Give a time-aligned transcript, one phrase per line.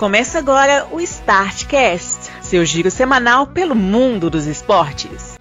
[0.00, 5.36] Começa agora o Startcast, seu giro semanal pelo mundo dos esportes.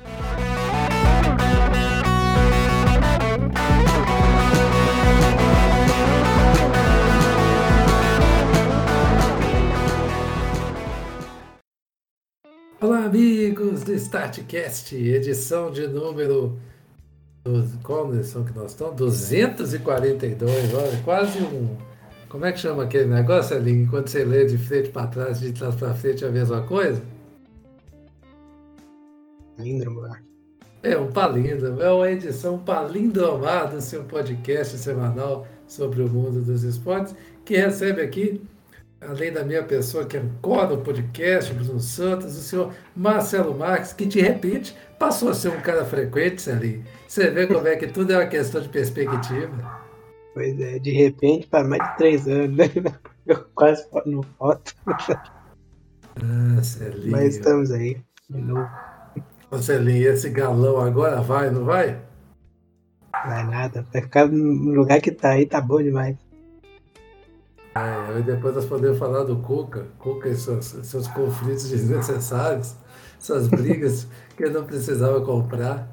[12.82, 16.60] Olá, amigos do Startcast, edição de número.
[17.82, 18.98] Qual edição que nós estamos?
[18.98, 21.78] 242, olha, quase um
[22.30, 23.88] como é que chama aquele negócio ali?
[23.88, 27.04] Quando você lê de frente para trás, de trás para frente, é a mesma coisa?
[29.58, 30.02] Palíndromo,
[30.84, 31.82] É, um palíndromo.
[31.82, 38.02] É uma edição palindromada do seu podcast semanal sobre o mundo dos esportes, que recebe
[38.02, 38.42] aqui,
[39.02, 44.06] além da minha pessoa que ancora o podcast, Bruno Santos, o senhor Marcelo Marques, que
[44.06, 46.86] de repente passou a ser um cara frequente, ali.
[47.08, 49.79] Você vê como é que tudo é uma questão de perspectiva.
[50.40, 52.64] Pois é, de repente, para mais de três anos, né?
[53.28, 54.74] Eu quase não foto.
[54.88, 57.12] Ah, Celinho.
[57.12, 58.70] Mas estamos aí, de novo.
[59.52, 62.02] Ô Celinho, esse galão agora vai, não vai?
[63.12, 66.16] Vai nada, vai ficar no lugar que tá aí, tá bom demais.
[67.76, 72.78] É, e depois nós podemos falar do Cuca, Cuca e seus, seus conflitos desnecessários,
[73.20, 75.86] suas brigas que ele não precisava comprar.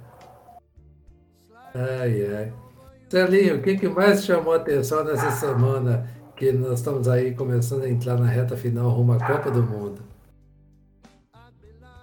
[1.75, 2.66] Ai, ai.
[3.09, 7.85] Celinho, o que, que mais chamou a atenção nessa semana que nós estamos aí começando
[7.85, 10.03] a entrar na reta final rumo à Copa do Mundo?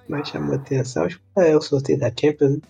[0.07, 2.61] Mais chamou a atenção, acho que é o sorteio da Champions, né?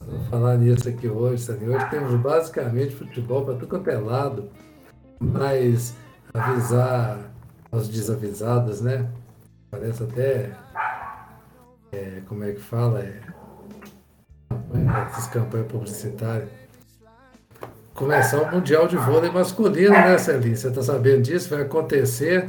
[0.00, 1.76] Vamos falar nisso aqui hoje, Celinho.
[1.76, 4.48] Hoje temos basicamente futebol para tudo quanto é lado,
[5.20, 5.94] mas
[6.32, 7.18] avisar
[7.70, 9.10] aos desavisados, né?
[9.70, 10.56] Parece até.
[11.92, 13.00] É, como é que fala?
[13.00, 13.20] É,
[15.10, 16.61] essas campanhas publicitárias
[17.94, 20.56] começar o Mundial de Vôlei Masculino, né, Celinho?
[20.56, 21.50] Você está sabendo disso?
[21.50, 22.48] Vai acontecer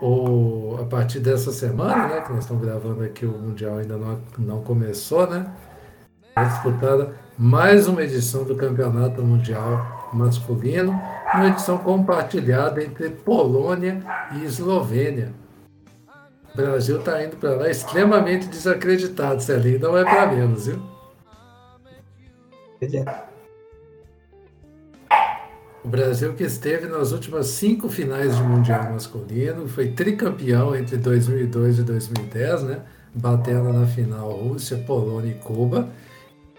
[0.00, 2.20] o, a partir dessa semana, né?
[2.20, 5.46] Que nós estamos gravando aqui, o Mundial ainda não, não começou, né?
[6.36, 10.92] É disputada mais uma edição do Campeonato Mundial Masculino,
[11.34, 14.02] uma edição compartilhada entre Polônia
[14.32, 15.32] e Eslovênia.
[16.52, 20.82] O Brasil está indo para lá extremamente desacreditado, Celinho, não é para menos, viu?
[22.82, 23.31] É.
[25.84, 31.80] O Brasil que esteve nas últimas cinco finais de Mundial masculino, foi tricampeão entre 2002
[31.80, 32.82] e 2010, né?
[33.12, 35.88] batendo na final Rússia, Polônia e Cuba.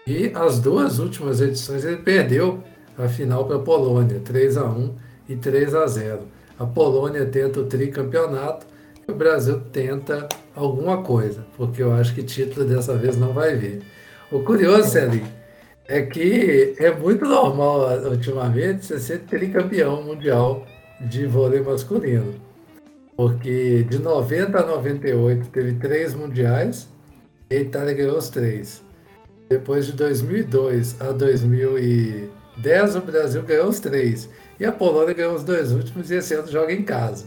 [0.06, 2.62] E as duas últimas edições ele perdeu
[2.98, 4.94] a final para a Polônia, 3 a 1
[5.30, 6.20] e 3 a 0.
[6.58, 8.66] A Polônia tenta o tricampeonato
[9.08, 13.56] e o Brasil tenta alguma coisa, porque eu acho que título dessa vez não vai
[13.56, 13.82] vir.
[14.30, 15.26] O curioso, Celinho,
[15.86, 20.66] é que é muito normal ultimamente você ser tricampeão mundial
[21.00, 22.34] de vôlei masculino.
[23.16, 26.88] Porque de 90 a 98 teve três mundiais
[27.50, 28.82] e a Itália ganhou os três.
[29.48, 34.28] Depois de 2002 a 2010 o Brasil ganhou os três.
[34.58, 37.26] E a Polônia ganhou os dois últimos e esse ano joga em casa.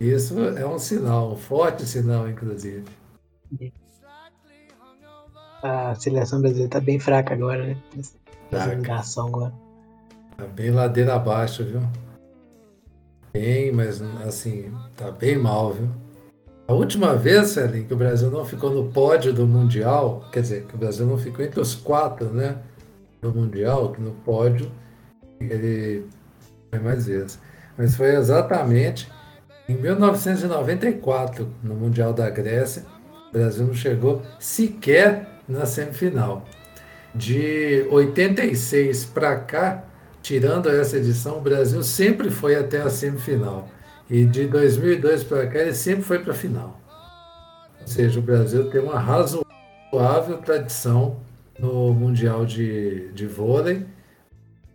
[0.00, 2.84] Isso é um sinal, um forte sinal, inclusive
[5.62, 7.76] a seleção brasileira tá bem fraca agora, né?
[7.98, 9.52] Essa agora.
[10.36, 11.80] Tá bem ladeira abaixo, viu?
[13.32, 15.88] Bem, mas assim, tá bem mal, viu?
[16.66, 20.64] A última vez, Celinho, que o Brasil não ficou no pódio do Mundial, quer dizer,
[20.66, 22.58] que o Brasil não ficou entre os quatro, né?
[23.22, 24.70] Do Mundial, que no pódio
[25.40, 26.06] ele
[26.70, 27.38] foi mais vezes.
[27.76, 29.10] Mas foi exatamente
[29.68, 32.84] em 1994, no Mundial da Grécia,
[33.28, 36.44] o Brasil não chegou sequer na semifinal.
[37.14, 39.84] De 86 para cá,
[40.22, 43.68] tirando essa edição, o Brasil sempre foi até a semifinal.
[44.10, 46.80] E de 2002 para cá, ele sempre foi para a final.
[47.80, 51.16] Ou seja, o Brasil tem uma razoável tradição
[51.58, 53.86] no Mundial de, de vôlei,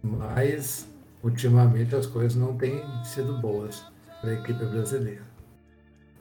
[0.01, 0.87] mas
[1.23, 3.83] ultimamente as coisas não têm sido boas
[4.21, 5.21] para a equipe brasileira.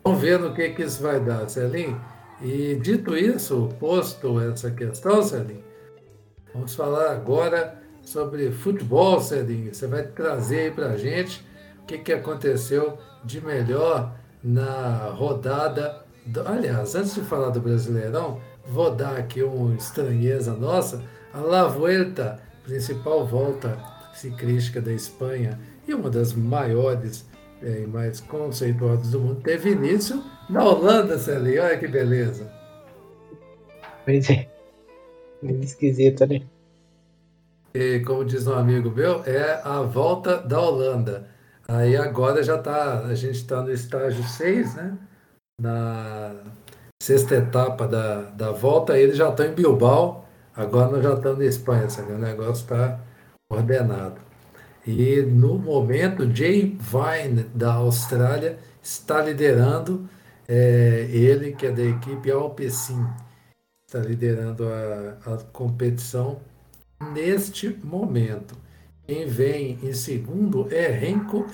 [0.04, 2.00] Vamos ver no que, que isso vai dar, Celinho.
[2.40, 5.62] E dito isso, posto essa questão, Celinho,
[6.52, 9.74] vamos falar agora sobre futebol, Celinho.
[9.74, 11.44] Você vai trazer aí para a gente
[11.82, 16.04] o que, que aconteceu de melhor na rodada.
[16.26, 16.46] Do...
[16.46, 21.02] Aliás, antes de falar do Brasileirão, vou dar aqui uma estranheza nossa.
[21.32, 23.78] A La Vuelta, principal volta
[24.14, 27.26] ciclística da Espanha e uma das maiores
[27.62, 31.62] é, e mais conceituosas do mundo, teve início na Holanda, Celinho.
[31.62, 32.50] Olha que beleza.
[34.04, 34.48] Pois é.
[35.42, 36.42] Meio esquisito, né?
[37.74, 41.28] E, como diz um amigo meu, é a volta da Holanda.
[41.66, 44.98] Aí agora já tá, a gente está no estágio 6, né?
[45.60, 46.34] Na
[47.02, 51.44] sexta etapa da, da volta, eles já estão em Bilbao, agora nós já estamos na
[51.46, 52.12] Espanha, sabe?
[52.12, 53.00] o negócio está
[53.50, 54.20] ordenado.
[54.86, 60.08] E no momento, Jay Vine, da Austrália, está liderando,
[60.54, 63.06] é, ele que é da equipe Alpecin,
[63.86, 66.40] está liderando a, a competição
[67.14, 68.54] neste momento.
[69.06, 71.46] Quem vem em segundo é Renko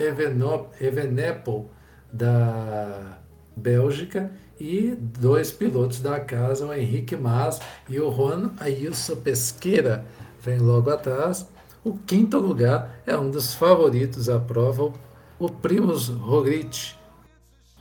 [0.80, 1.70] Evenepoel,
[2.12, 3.20] da
[3.56, 10.04] Bélgica, e dois pilotos da casa, o Henrique Mas e o Juan Ailson Pesqueira,
[10.42, 11.46] vem logo atrás.
[11.84, 14.92] O quinto lugar é um dos favoritos à prova,
[15.38, 16.97] o Primus Roglic,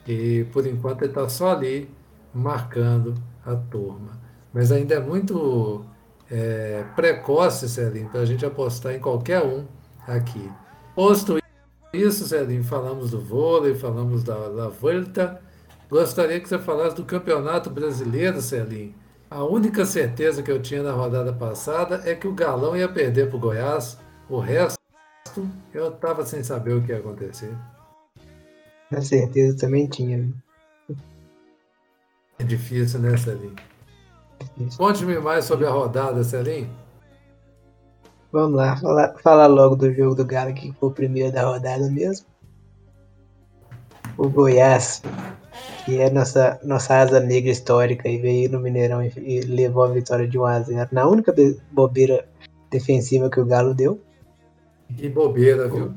[0.08, 1.90] que por enquanto ele está só ali
[2.34, 3.14] marcando
[3.46, 4.18] a turma.
[4.54, 5.84] Mas ainda é muito
[6.32, 9.66] é, precoce, Celinho, para a gente apostar em qualquer um
[10.08, 10.50] aqui.
[10.96, 11.38] Posto
[11.92, 15.42] isso, Celinho, falamos do vôlei, falamos da, da Volta.
[15.90, 18.96] Gostaria que você falasse do Campeonato Brasileiro, Celinho.
[19.30, 23.28] A única certeza que eu tinha na rodada passada é que o Galão ia perder
[23.28, 23.98] para o Goiás.
[24.30, 24.80] O resto,
[25.74, 27.54] eu estava sem saber o que ia acontecer.
[28.92, 30.18] A certeza também tinha.
[30.18, 30.34] Né?
[32.40, 33.56] É difícil, né, Celinho?
[34.78, 36.70] Conte-me mais sobre a rodada, Celim.
[38.32, 41.90] Vamos lá, falar, falar logo do jogo do Galo, que foi o primeiro da rodada
[41.90, 42.26] mesmo.
[44.18, 45.02] O Goiás,
[45.86, 49.90] que é nossa, nossa asa negra histórica, e veio no Mineirão e, e levou a
[49.90, 51.34] vitória de 1x0 na única
[51.72, 52.28] bobeira
[52.70, 54.00] defensiva que o Galo deu.
[54.96, 55.94] Que bobeira, viu?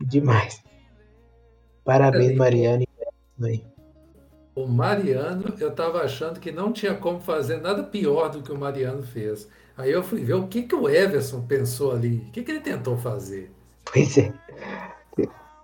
[0.00, 0.62] Demais.
[1.84, 2.82] Parabéns, Mariana.
[2.82, 3.64] E
[4.54, 8.58] o Mariano, eu estava achando que não tinha como fazer nada pior do que o
[8.58, 9.48] Mariano fez.
[9.76, 12.60] Aí eu fui ver o que, que o Everson pensou ali, o que, que ele
[12.60, 13.50] tentou fazer.
[13.92, 14.32] Pois é.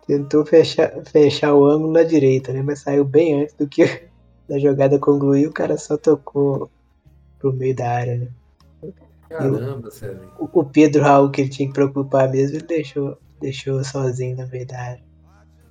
[0.07, 2.63] Tentou fechar, fechar o ângulo na direita, né?
[2.63, 3.85] Mas saiu bem antes do que
[4.51, 6.69] a jogada concluiu, o cara só tocou
[7.39, 8.29] pro meio da área, né?
[9.29, 10.29] Caramba, sério.
[10.37, 14.47] O, o Pedro Raul, que ele tinha que preocupar mesmo, ele deixou, deixou sozinho na
[14.47, 15.10] meio da área.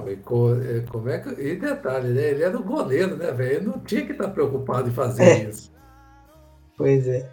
[0.05, 1.29] É, como é que.
[1.29, 2.29] E detalhe, né?
[2.29, 3.57] Ele era o goleiro, né, velho?
[3.57, 5.43] Ele não tinha que estar preocupado em fazer é.
[5.49, 5.71] isso.
[6.77, 7.29] Pois é.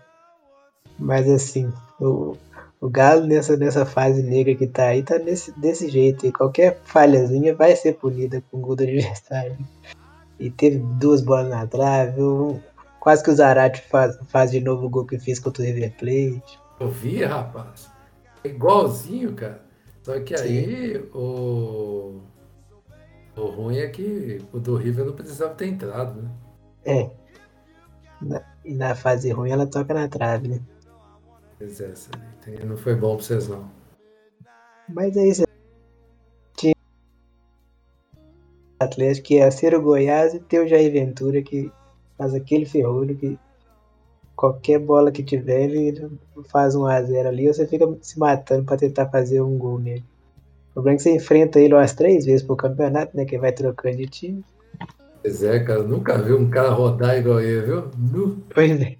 [0.98, 2.36] Mas assim, o,
[2.80, 6.26] o Galo nessa, nessa fase negra que tá aí, tá nesse, desse jeito.
[6.26, 9.56] E qualquer falhazinha vai ser punida com o gol do adversário.
[10.38, 12.20] E teve duas bolas na trave.
[12.20, 12.60] Um,
[12.98, 15.94] quase que o Zarate faz, faz de novo o gol que fez contra o River
[15.96, 16.58] Plate.
[16.80, 17.88] Eu vi, rapaz.
[18.44, 19.64] Igualzinho, cara.
[20.02, 20.44] Só que Sim.
[20.44, 22.20] aí o
[23.36, 26.30] o ruim é que o do River não precisava ter entrado, né?
[26.84, 27.10] É.
[28.20, 30.60] Na, e na fase ruim ela toca na trave, né?
[31.58, 31.94] Pois é,
[32.64, 33.70] não foi bom pra vocês não.
[34.88, 35.44] Mas é isso.
[36.56, 36.74] Tinha
[38.80, 41.70] Atlético que ia ser o Goiás e ter o Jair Ventura que
[42.16, 43.38] faz aquele ferrolho que
[44.34, 46.18] qualquer bola que tiver ele
[46.48, 50.04] faz um a 0 ali, você fica se matando para tentar fazer um gol nele.
[50.76, 53.24] O problema é que você enfrenta ele umas três vezes pro campeonato, né?
[53.24, 54.44] Que vai trocando de time.
[55.22, 57.90] Pois é, cara, nunca vi um cara rodar igual ele, viu?
[57.96, 58.44] Nu.
[58.54, 58.96] Pois é.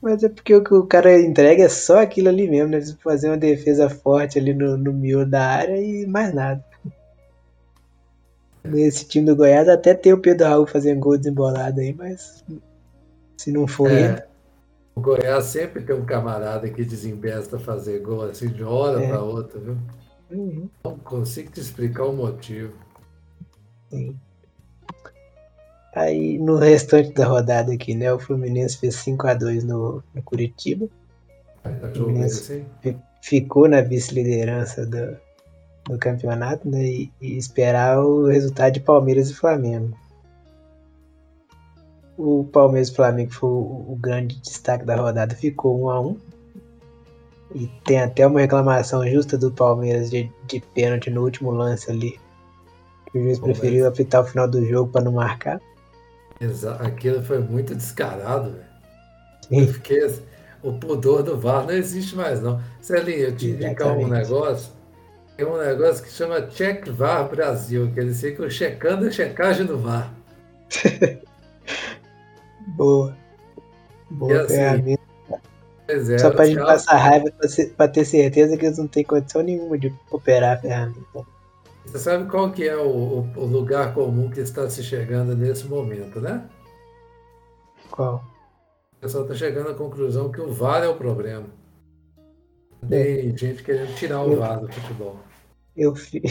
[0.00, 2.80] Mas é porque o que o cara entrega é só aquilo ali mesmo, né?
[3.04, 6.64] Fazer uma defesa forte ali no, no miolo da área e mais nada.
[8.64, 12.42] Nesse time do Goiás até tem o Pedro Raul fazendo gol desembolado aí, mas
[13.36, 14.22] se não for é, ele.
[14.94, 19.08] O Goiás sempre tem um camarada que desembesta fazer gol assim de hora é.
[19.08, 19.76] para outra, viu?
[20.32, 20.68] Uhum.
[20.84, 22.72] Não consigo te explicar o motivo.
[23.90, 24.16] Sim.
[25.94, 28.10] Aí no restante da rodada aqui, né?
[28.12, 30.88] O Fluminense fez 5x2 no, no Curitiba.
[31.64, 32.98] o Fluminense assim?
[33.20, 35.16] ficou na vice-liderança do,
[35.84, 36.82] do campeonato, né?
[36.82, 39.96] E, e, esperar o resultado de Palmeiras e Flamengo.
[42.16, 46.16] O Palmeiras e Flamengo foi o, o grande destaque da rodada, ficou 1 a 1
[47.54, 52.18] e tem até uma reclamação justa do Palmeiras de, de pênalti no último lance ali.
[53.10, 53.92] Que o juiz Pô, preferiu mas...
[53.92, 55.60] apitar o final do jogo para não marcar.
[56.40, 56.82] Exato.
[56.82, 59.66] Aquilo foi muito descarado, velho.
[59.72, 60.10] Porque
[60.62, 62.60] o pudor do VAR não existe mais, não.
[62.80, 64.72] Celinho, eu te indicar um negócio.
[65.36, 69.78] Tem um negócio que chama Check VAR Brasil, que eles ficam checando a checagem do
[69.78, 70.12] VAR.
[72.76, 73.16] Boa.
[74.10, 75.02] Boa assim, ferramenta.
[75.92, 77.30] É, Só pra gente passar raiva
[77.76, 81.26] pra, ter certeza que eles não têm condição nenhuma de operar a ferramenta.
[81.86, 86.20] Você sabe qual que é o, o lugar comum que está se chegando nesse momento,
[86.20, 86.44] né?
[87.90, 88.24] Qual?
[88.96, 91.46] O pessoal está chegando à conclusão que o VAR é o problema.
[92.88, 93.36] Tem é.
[93.36, 95.16] gente querendo tirar o eu, VAR do futebol.
[95.76, 96.22] Eu, fi,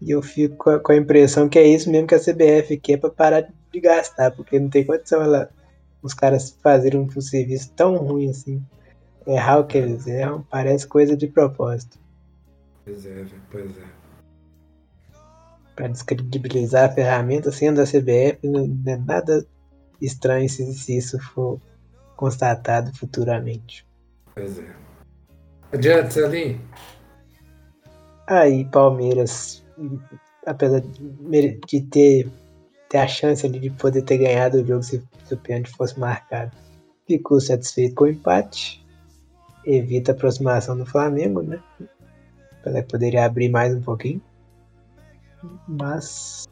[0.00, 2.76] E eu fico com a, com a impressão que é isso mesmo que a CBF
[2.78, 5.50] quer para parar de gastar, porque não tem condição ela,
[6.00, 8.62] os caras fazerem um serviço tão ruim assim.
[9.26, 11.98] Errar o que eles erram parece coisa de propósito.
[12.84, 13.84] Pois é, pois é.
[15.76, 19.46] Para descredibilizar a ferramenta, sendo a CBF, não é nada
[20.00, 21.60] estranho se, se isso for
[22.16, 23.86] constatado futuramente.
[24.34, 24.74] Pois é.
[25.72, 26.60] Adiante, Celinho.
[28.26, 29.62] Aí, Palmeiras,
[30.46, 32.30] apesar de ter,
[32.88, 35.98] ter a chance ali de poder ter ganhado o jogo se, se o pênalti fosse
[35.98, 36.52] marcado,
[37.06, 38.84] ficou satisfeito com o empate,
[39.64, 41.60] evita a aproximação do Flamengo, né?
[42.64, 44.20] Ela poderia abrir mais um pouquinho.
[45.66, 46.48] Mas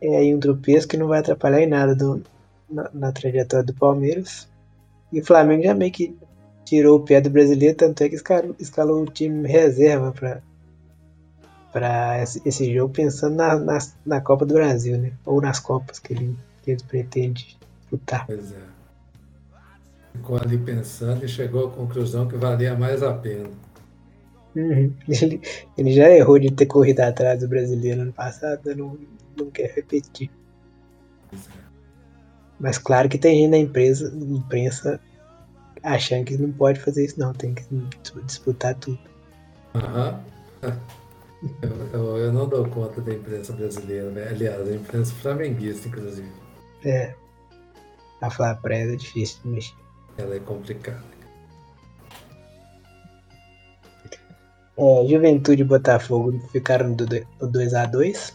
[0.00, 2.22] é aí um tropeço que não vai atrapalhar em nada do,
[2.68, 4.48] na, na, trajetória do Palmeiras.
[5.12, 6.16] E o Flamengo já meio que
[6.64, 10.12] tirou o pé do brasileiro, tanto é que escalou, escalou o time reserva
[11.72, 15.12] para esse, esse, jogo, pensando na, na, na, Copa do Brasil, né?
[15.24, 18.26] Ou nas Copas que ele, que ele pretende disputar.
[18.26, 18.71] Pois é.
[20.12, 23.48] Ficou ali pensando e chegou à conclusão que valia mais a pena.
[24.54, 24.92] Uhum.
[25.08, 25.40] Ele,
[25.78, 28.98] ele, já errou de ter corrido atrás do brasileiro ano passado, não,
[29.34, 30.30] não quer repetir.
[32.60, 35.00] Mas claro que tem gente na empresa, imprensa
[35.82, 37.64] achando que não pode fazer isso não, tem que
[38.24, 38.98] disputar tudo.
[39.74, 40.20] Aham.
[41.60, 44.28] Eu, eu, eu, não dou conta da imprensa brasileira, né?
[44.28, 46.30] aliás, a imprensa flamenguista, inclusive.
[46.84, 47.16] É.
[48.20, 49.81] A falar presa é difícil de mexer.
[50.18, 51.12] Ela é complicada.
[54.76, 58.32] É, Juventude e Botafogo ficaram no 2x2.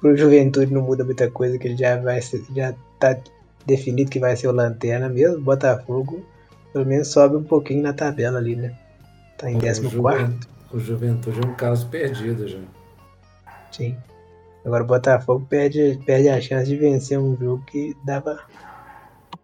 [0.00, 3.16] Pro Juventude não muda muita coisa, que ele já vai ser, já tá
[3.64, 5.40] definido que vai ser o Lanterna mesmo.
[5.40, 6.24] Botafogo
[6.72, 8.74] pelo menos sobe um pouquinho na tabela ali, né?
[9.36, 9.86] Tá em 14.
[10.72, 12.58] O Juventude é um caso perdido já.
[13.70, 13.96] Sim.
[14.64, 18.40] Agora o Botafogo perde, perde a chance de vencer um jogo que dava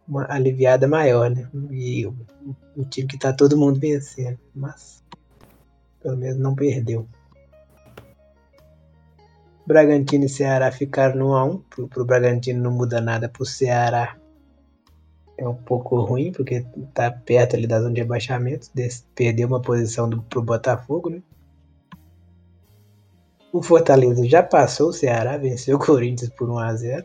[0.09, 1.49] uma aliviada maior, né?
[1.71, 4.39] E o, time que tá todo mundo vencendo.
[4.55, 5.03] Mas
[6.01, 7.07] pelo menos não perdeu.
[9.67, 11.63] Bragantino e Ceará ficaram no 1x1.
[11.69, 13.29] Pro, pro Bragantino não muda nada.
[13.29, 14.17] Pro Ceará
[15.37, 18.71] é um pouco ruim, porque tá perto ali da zona de rebaixamento.
[19.15, 21.23] Perdeu uma posição do, pro Botafogo, né?
[23.53, 27.05] O Fortaleza já passou o Ceará, venceu o Corinthians por 1x0.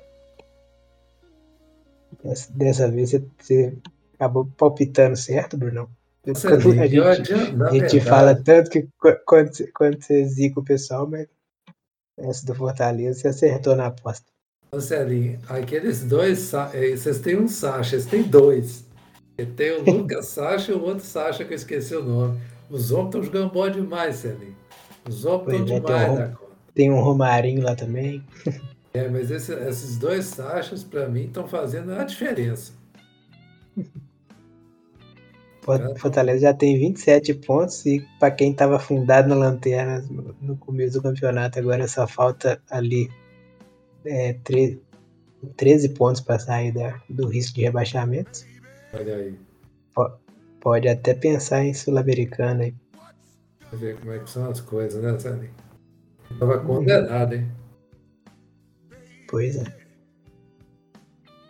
[2.23, 3.75] Dessa, vez você,
[4.13, 5.89] acabou palpitando certo, Brunão?
[6.25, 8.87] Nossa, a gente, a gente fala tanto que
[9.25, 11.27] quando, quando você zica o pessoal, mas
[12.17, 14.25] essa do Fortaleza você acertou na aposta.
[14.71, 18.85] Ô Celinho, aqueles dois, é, vocês têm um Sacha, vocês têm dois.
[19.57, 22.39] Tem o Lucas Sacha e o outro Sacha que eu esqueci o nome.
[22.69, 24.55] Os homens estão jogando bom demais, Celinho.
[25.07, 26.53] Os homens estão é, demais tem um, da conta.
[26.73, 28.23] Tem um Romarinho lá também.
[28.93, 32.73] É, mas esse, esses dois Sachas, para mim, estão fazendo a diferença.
[35.97, 40.05] Fortaleza já tem 27 pontos e para quem estava fundado na lanterna
[40.41, 43.09] no começo do campeonato, agora só falta ali
[44.05, 44.81] é, 13,
[45.55, 48.45] 13 pontos para sair da, do risco de rebaixamento.
[48.93, 49.39] Olha aí.
[50.59, 52.75] Pode até pensar em Sul-Americana aí.
[53.71, 55.49] Ver como é que são as coisas, né, Sani?
[56.39, 57.49] Tava condenado, hein?
[59.33, 59.63] Pois é.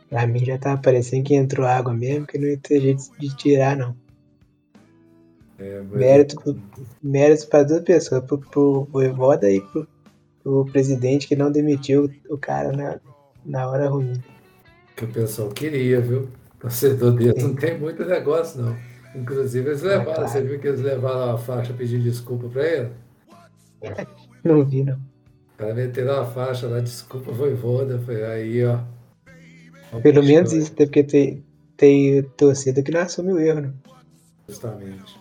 [0.10, 3.36] Pra mim já tá parecendo que entrou água mesmo, que não ia ter jeito de
[3.36, 3.94] tirar, não.
[5.60, 6.58] É, mérito, pro,
[7.04, 9.86] mérito para duas pessoas, pro, pro Voivoda e pro,
[10.42, 13.02] pro presidente que não demitiu o cara na,
[13.46, 14.14] na hora ruim.
[14.96, 16.30] Que o pessoal queria, viu?
[16.62, 18.78] Torcedor dele não tem muito negócio, não.
[19.14, 20.30] Inclusive, eles levaram, ah, claro.
[20.30, 22.90] você viu que eles levaram a faixa pedindo desculpa para ele?
[24.42, 25.13] Não vi, não.
[25.64, 27.98] Cara meteram a faixa lá, desculpa, Voivoda.
[28.00, 28.80] Foi aí, ó.
[30.02, 31.46] Pelo menos isso, até porque tem,
[31.78, 33.74] tem torcida que não assume o erro, né?
[34.50, 35.18] Justamente.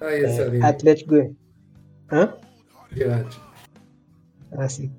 [0.00, 1.32] Aí, é, Atlético.
[2.10, 2.34] Hã?
[2.90, 3.40] Diante.
[4.50, 4.90] Ah, sim.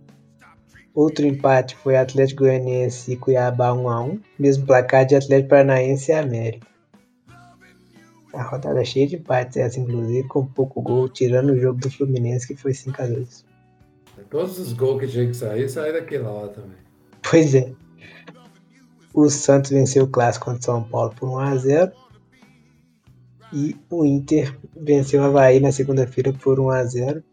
[0.93, 4.21] Outro empate foi Atlético Goianiense e Cuiabá 1x1.
[4.39, 6.67] Mesmo placar de Atlético Paranaense e América.
[8.35, 12.47] A rodada cheia de empates essa, inclusive, com pouco gol, tirando o jogo do Fluminense,
[12.47, 13.45] que foi 5x2.
[14.29, 16.77] Todos os gols que tinha que sair, saíram daquele lá também.
[17.29, 17.71] Pois é.
[19.13, 21.91] O Santos venceu o clássico contra o São Paulo por 1x0.
[23.53, 27.23] E o Inter venceu o Havaí na segunda-feira por 1x0.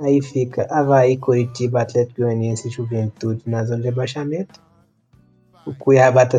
[0.00, 4.62] Aí fica Havaí, Curitiba, Atlético Goianiense e Juventude na zona de rebaixamento.
[5.66, 6.38] O Cuiabá está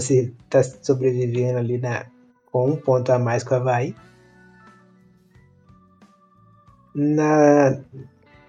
[0.50, 2.06] tá sobrevivendo ali na,
[2.56, 3.94] com um ponto a mais que o Havaí.
[6.96, 7.78] na,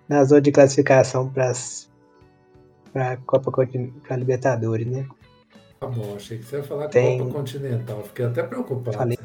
[0.08, 1.50] na zona de classificação para
[2.94, 5.08] a Copa para Libertadores, né?
[5.80, 8.04] Tá bom, achei que você ia falar Tem- Copa Continental.
[8.04, 8.96] Fiquei até preocupado.
[8.96, 9.18] Falei.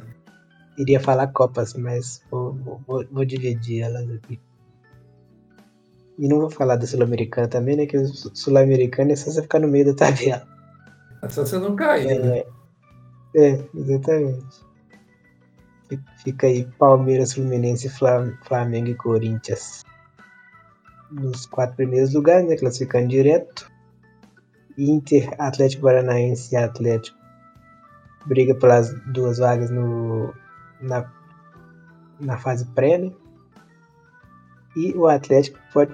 [0.79, 2.53] Iria falar Copas, mas vou,
[2.87, 4.39] vou, vou dividir elas aqui.
[6.17, 7.85] E não vou falar da Sul-Americana também, né?
[7.85, 10.47] Que o Sul- Sul-Americana é só você ficar no meio da tabela.
[11.21, 12.39] É só você não cair, né?
[12.39, 12.47] É,
[13.51, 14.70] é, exatamente.
[15.91, 19.83] Fi- Fica aí Palmeiras, Fluminense, Fla- Flamengo e Corinthians.
[21.11, 22.55] Nos quatro primeiros lugares, né?
[22.55, 23.69] Classificando direto.
[24.77, 27.17] Inter, Atlético Paranaense e Atlético.
[28.25, 30.33] Briga pelas duas vagas no,
[30.79, 31.11] na,
[32.19, 33.11] na fase pré, né?
[34.77, 35.93] E o Atlético pode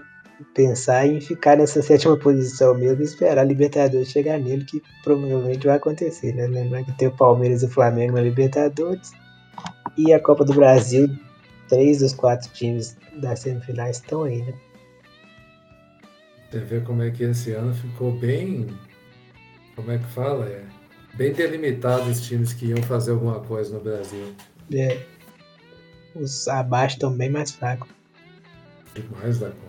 [0.54, 5.66] pensar em ficar nessa sétima posição mesmo e esperar a Libertadores chegar nele, que provavelmente
[5.66, 6.46] vai acontecer, né?
[6.46, 9.12] Lembrando que tem o Palmeiras e o Flamengo na Libertadores
[9.98, 11.10] e a Copa do Brasil,
[11.68, 14.54] três dos quatro times das semifinais estão aí, né?
[16.50, 18.68] Você vê como é que esse ano ficou bem.
[19.76, 20.46] Como é que fala?
[20.46, 20.64] É,
[21.16, 24.34] bem delimitado os times que iam fazer alguma coisa no Brasil.
[24.72, 25.04] É,
[26.16, 27.90] os abaixo estão bem mais fracos.
[28.94, 29.68] Demais da conta.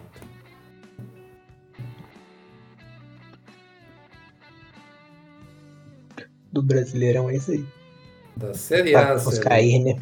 [6.52, 7.66] Do Brasileirão é isso aí.
[8.36, 9.98] Da Série A, Pra Série cair, né?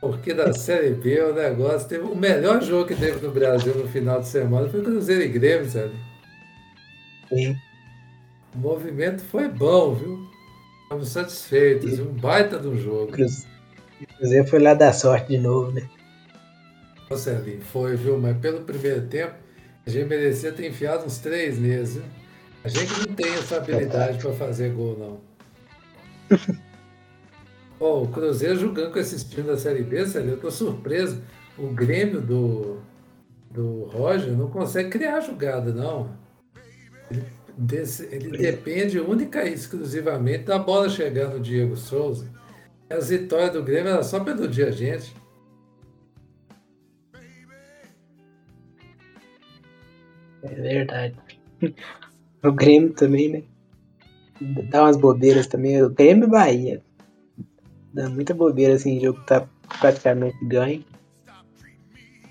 [0.00, 2.04] Porque da Série B o negócio teve.
[2.04, 5.68] O melhor jogo que teve no Brasil no final de semana foi Cruzeiro e Grêmio,
[5.68, 5.92] sabe?
[7.28, 7.56] Sim.
[8.54, 10.18] O movimento foi bom, viu?
[10.84, 11.98] Estamos satisfeitos.
[11.98, 13.12] Um baita um jogo.
[13.12, 13.46] Cruz-
[14.16, 15.88] Cruzeiro foi lá dar sorte de novo, né?
[17.10, 18.18] Nossa, ali foi, viu?
[18.18, 19.34] Mas pelo primeiro tempo,
[19.84, 22.04] a gente merecia ter enfiado uns três meses, viu?
[22.64, 25.20] A gente não tem essa habilidade para fazer gol, não.
[27.80, 31.22] Ó, o Cruzeiro jogando com esses times da Série B, sério, eu tô surpreso.
[31.56, 32.78] O Grêmio do,
[33.50, 36.10] do Roger não consegue criar jogada, não.
[37.10, 37.24] Ele,
[37.56, 42.28] desse- ele depende única e exclusivamente da bola chegar no Diego Souza.
[42.90, 45.14] As vitórias do Grêmio era só pelo dia, gente.
[50.42, 51.16] É verdade.
[52.40, 53.42] O Grêmio também, né?
[54.70, 55.82] Dá umas bobeiras também.
[55.82, 56.80] O Grêmio e Bahia.
[57.92, 59.46] Dá muita bobeira assim, jogo que tá
[59.80, 60.84] praticamente ganho.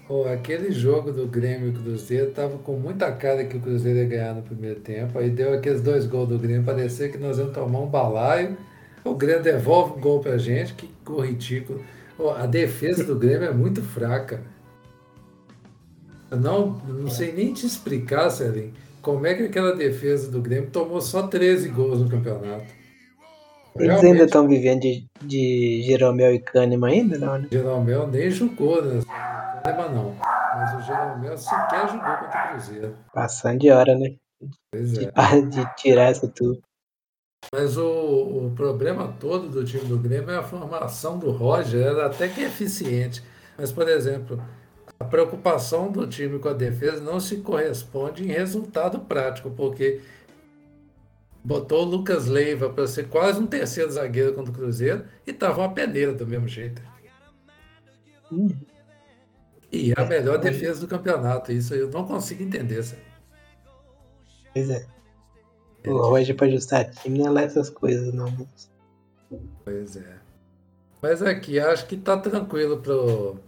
[0.07, 4.05] Pô, aquele jogo do Grêmio e Cruzeiro tava com muita cara que o Cruzeiro ia
[4.05, 5.19] ganhar no primeiro tempo.
[5.19, 8.57] Aí deu aqueles dois gols do Grêmio, parecia que nós íamos tomar um balaio.
[9.03, 11.83] O Grêmio devolve o gol pra gente, que gol ridículo.
[12.15, 14.41] Pô, a defesa do Grêmio é muito fraca.
[16.31, 20.69] Eu não, não sei nem te explicar, Celinho, como é que aquela defesa do Grêmio
[20.69, 22.76] tomou só 13 gols no campeonato.
[23.79, 27.47] Eles ainda Realmente, estão vivendo de, de Jeromel e Kahneman ainda, não, né?
[27.51, 29.01] Jeromel nem jogou, né?
[29.65, 30.15] Não, não.
[30.55, 32.95] Mas o Jeromel sequer jogou contra o Cruzeiro.
[33.13, 34.15] Passando de hora, né?
[34.71, 35.11] Pois é.
[35.41, 36.59] De, de tirar essa tudo.
[37.51, 42.07] Mas o, o problema todo do time do Grêmio é a formação do Roger, era
[42.07, 43.23] até que eficiente.
[43.57, 44.41] Mas, por exemplo,
[44.99, 50.01] a preocupação do time com a defesa não se corresponde em resultado prático, porque
[51.43, 55.61] botou o Lucas Leiva para ser quase um terceiro zagueiro contra o Cruzeiro e estava
[55.61, 56.81] uma peneira do mesmo jeito.
[59.71, 61.51] E é a melhor defesa do campeonato.
[61.51, 62.83] Isso eu não consigo entender.
[62.83, 63.01] sabe?
[64.53, 64.85] pois é.
[65.85, 68.47] O Roger pra ajustar time não é lá essas coisas, não.
[69.63, 70.17] Pois é.
[71.01, 73.39] Mas aqui acho que tá tranquilo pro,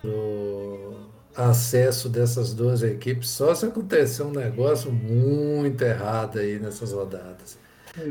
[0.00, 7.58] pro acesso dessas duas equipes, só se acontecer um negócio muito errado aí nessas rodadas.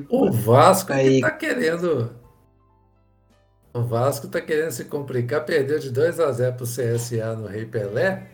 [0.10, 2.12] O Vasco é que Aí- tá querendo.
[3.74, 7.66] O Vasco tá querendo se complicar, perdeu de 2 a 0 pro CSA no Rei
[7.66, 8.28] Pelé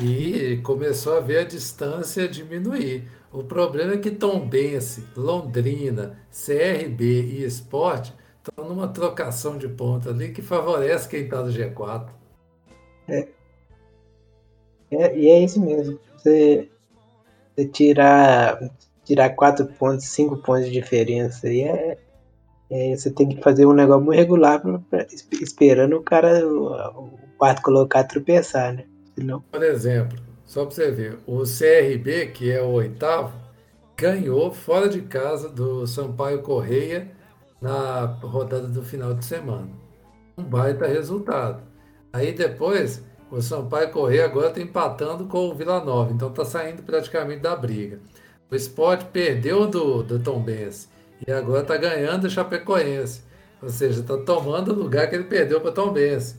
[0.00, 3.08] e começou a ver a distância diminuir.
[3.32, 8.10] O problema é que Tombense, Londrina, CRB e Sport
[8.44, 12.08] estão numa trocação de ponta ali que favorece quem está no G4.
[13.08, 13.28] É,
[14.96, 15.98] e é isso mesmo.
[16.16, 16.68] Você,
[17.56, 18.58] você tirar,
[19.04, 21.98] tirar 4 pontos, 5 pontos de diferença aí é,
[22.70, 26.46] é- Você tem que fazer um negócio muito regular pra- pra- esp- esperando o cara,
[26.46, 28.84] o, o quarto colocado tropeçar, né?
[29.14, 33.32] Senão, Por exemplo, só para você ver, o CRB, que é o oitavo,
[33.96, 37.10] ganhou fora de casa do Sampaio Correia
[37.60, 39.68] na rodada do final de semana.
[40.38, 41.62] Um baita resultado.
[42.12, 46.82] Aí depois, o Sampaio Correia agora está empatando com o Vila Nova, então está saindo
[46.82, 47.98] praticamente da briga.
[48.50, 50.86] O Sport perdeu do, do Tombense
[51.26, 53.22] e agora está ganhando o Chapecoense.
[53.62, 56.36] Ou seja, está tomando o lugar que ele perdeu para o Tombense.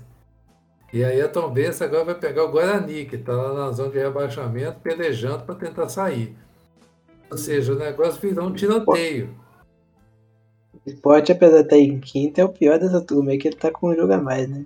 [0.93, 3.97] E aí a Tombense agora vai pegar o Guarani, que está lá na zona de
[3.97, 6.37] rebaixamento, pelejando para tentar sair.
[7.31, 9.35] Ou seja, o negócio virou um tiroteio.
[10.85, 13.55] O esporte, apesar de estar em quinta, é o pior dessa turma, é que ele
[13.55, 14.63] tá com um jogo a mais, né?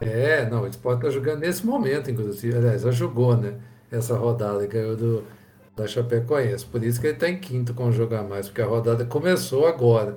[0.00, 2.56] É, não, o Sport está jogando nesse momento, inclusive.
[2.56, 3.54] Aliás, já jogou, né?
[3.90, 5.24] Essa rodada, ganhou do,
[5.76, 6.64] da Chapecoense.
[6.64, 9.04] Por isso que ele está em quinto com o jogo a mais, porque a rodada
[9.04, 10.16] começou agora.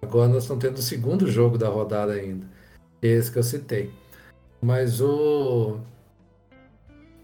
[0.00, 2.46] Agora nós estamos tendo o segundo jogo da rodada ainda.
[3.02, 3.90] Esse que eu citei.
[4.62, 5.78] Mas o,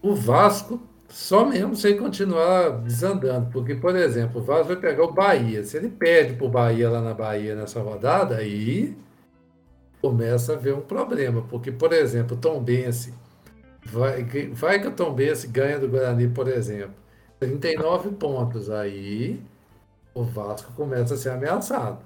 [0.01, 3.49] o Vasco só mesmo sem continuar desandando.
[3.51, 5.63] Porque, por exemplo, o Vasco vai pegar o Bahia.
[5.63, 8.95] Se ele perde para o Bahia lá na Bahia nessa rodada, aí
[10.01, 11.41] começa a haver um problema.
[11.43, 13.13] Porque, por exemplo, o Tom Bense,
[13.83, 16.95] vai, vai que o Tom Bense ganha do Guarani, por exemplo,
[17.39, 18.69] 39 pontos.
[18.69, 19.41] Aí
[20.13, 22.03] o Vasco começa a ser ameaçado.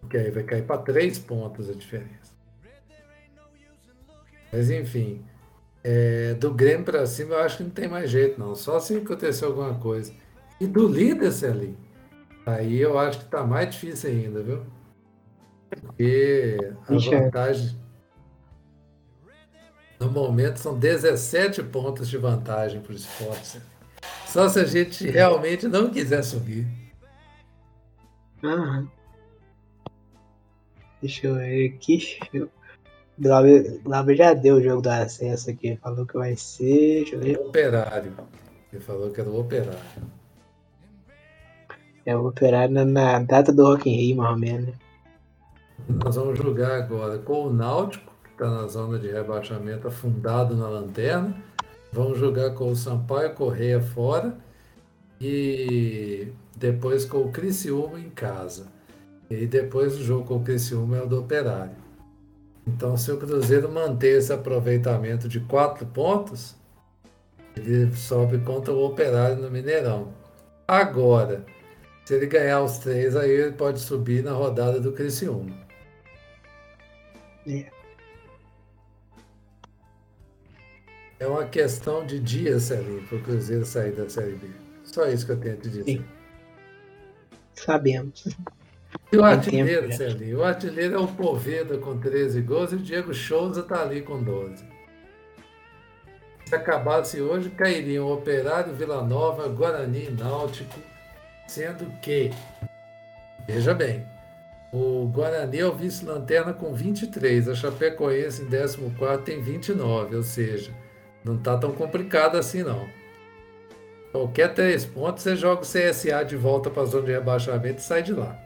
[0.00, 2.34] Porque aí vai cair para 3 pontos a diferença.
[4.52, 5.24] Mas enfim,
[5.82, 8.54] é, do Grêmio para cima eu acho que não tem mais jeito, não.
[8.54, 10.12] Só se acontecer alguma coisa.
[10.60, 11.76] E do líder, Celinho,
[12.44, 14.62] aí eu acho que está mais difícil ainda, viu?
[15.80, 16.58] Porque
[16.88, 17.20] a é.
[17.20, 17.76] vantagem.
[19.98, 23.60] No momento são 17 pontos de vantagem para o esporte.
[24.26, 26.66] Só se a gente realmente não quiser subir.
[28.42, 28.86] Uhum.
[31.00, 32.18] Deixa eu ver aqui.
[32.34, 32.50] O
[33.18, 35.76] Glauber já deu o jogo do acesso aqui.
[35.76, 37.04] Falou que vai ser.
[37.04, 37.38] Deixa eu ver.
[37.38, 38.12] Operário.
[38.72, 39.80] Ele falou que era o operário.
[42.04, 44.74] É o operário na, na data do Rock in Rio, mais ou menos.
[45.88, 50.68] Nós vamos jogar agora com o Náutico, que está na zona de rebaixamento, afundado na
[50.68, 51.36] lanterna.
[51.92, 54.36] Vamos jogar com o Sampaio Correia fora.
[55.20, 58.66] E depois com o Criciúma em casa.
[59.30, 61.76] E depois o jogo com o Criciúma é o do Operário.
[62.66, 66.56] Então, se o Cruzeiro manter esse aproveitamento de quatro pontos,
[67.56, 70.08] ele sobe contra o Operário no Mineirão.
[70.66, 71.44] Agora,
[72.04, 75.65] se ele ganhar os três, aí ele pode subir na rodada do Criciúma.
[77.46, 77.66] É.
[81.18, 84.48] É uma questão de dias, Celinho, para o Cruzeiro sair da Série B.
[84.84, 85.84] Só isso que eu tenho a te dizer.
[85.84, 86.04] Sim.
[87.54, 88.36] Sabemos.
[89.10, 90.40] E o artilheiro, Celinho?
[90.40, 94.22] O artilheiro é o Poveda com 13 gols e o Diego Souza está ali com
[94.22, 94.64] 12.
[96.44, 100.78] Se acabasse hoje, cairiam Operário, Vila Nova, Guarani e Náutico,
[101.48, 102.30] sendo que,
[103.48, 104.06] veja bem,
[104.72, 110.72] o Guarani é o vice-lanterna com 23, a Chapecoense em 14 tem 29, ou seja,
[111.24, 112.86] não está tão complicado assim não.
[114.12, 117.82] Qualquer três pontos, você joga o CSA de volta para a zona de rebaixamento e
[117.82, 118.38] sai de lá.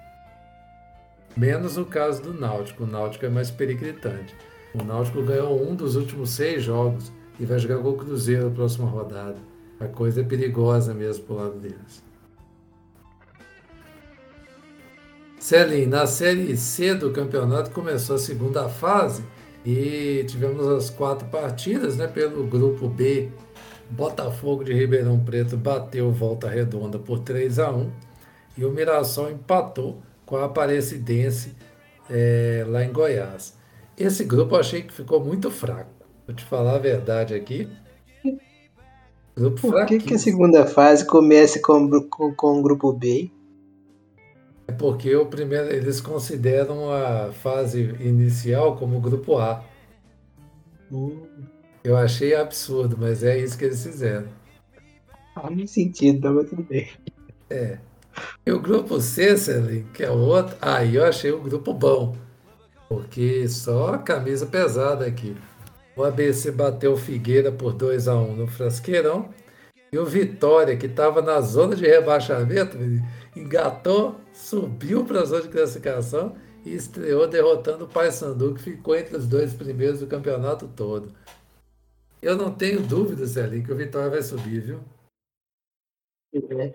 [1.37, 2.83] Menos o caso do Náutico.
[2.83, 4.35] O Náutico é mais periclitante.
[4.75, 8.55] O Náutico ganhou um dos últimos seis jogos e vai jogar com o Cruzeiro na
[8.55, 9.37] próxima rodada.
[9.79, 12.03] A coisa é perigosa mesmo pro lado deles.
[15.51, 19.25] Celim, na Série C do campeonato começou a segunda fase
[19.67, 23.29] e tivemos as quatro partidas né, pelo grupo B.
[23.91, 27.91] Botafogo de Ribeirão Preto bateu volta redonda por 3 a 1
[28.59, 31.57] e o Mirassol empatou com a Aparecidense
[32.09, 33.57] é, lá em Goiás.
[33.99, 35.91] Esse grupo eu achei que ficou muito fraco.
[36.29, 37.69] Vou te falar a verdade aqui.
[39.37, 43.33] Grupo Por que, que a segunda fase começa com, com, com o grupo B?
[44.71, 49.65] É porque o primeiro, eles consideram a fase inicial como grupo A.
[50.93, 51.27] Hum.
[51.83, 54.29] Eu achei absurdo, mas é isso que eles fizeram.
[55.35, 56.89] Faz sentido, mas tudo bem.
[57.51, 57.79] É.
[58.47, 59.35] E o grupo C,
[59.93, 62.17] que é o outro, aí eu achei o grupo bom.
[62.89, 65.37] Porque só camisa pesada aqui.
[65.97, 69.31] O ABC bateu o Figueira por 2 a 1 no Frasqueirão.
[69.93, 72.79] E o Vitória, que estava na zona de rebaixamento,
[73.37, 79.17] engatou, subiu para a zona de classificação e estreou derrotando o Paysandu, que ficou entre
[79.17, 81.13] os dois primeiros do campeonato todo.
[82.21, 84.81] Eu não tenho dúvida, Celinho, que o Vitória vai subir, viu?
[86.33, 86.75] É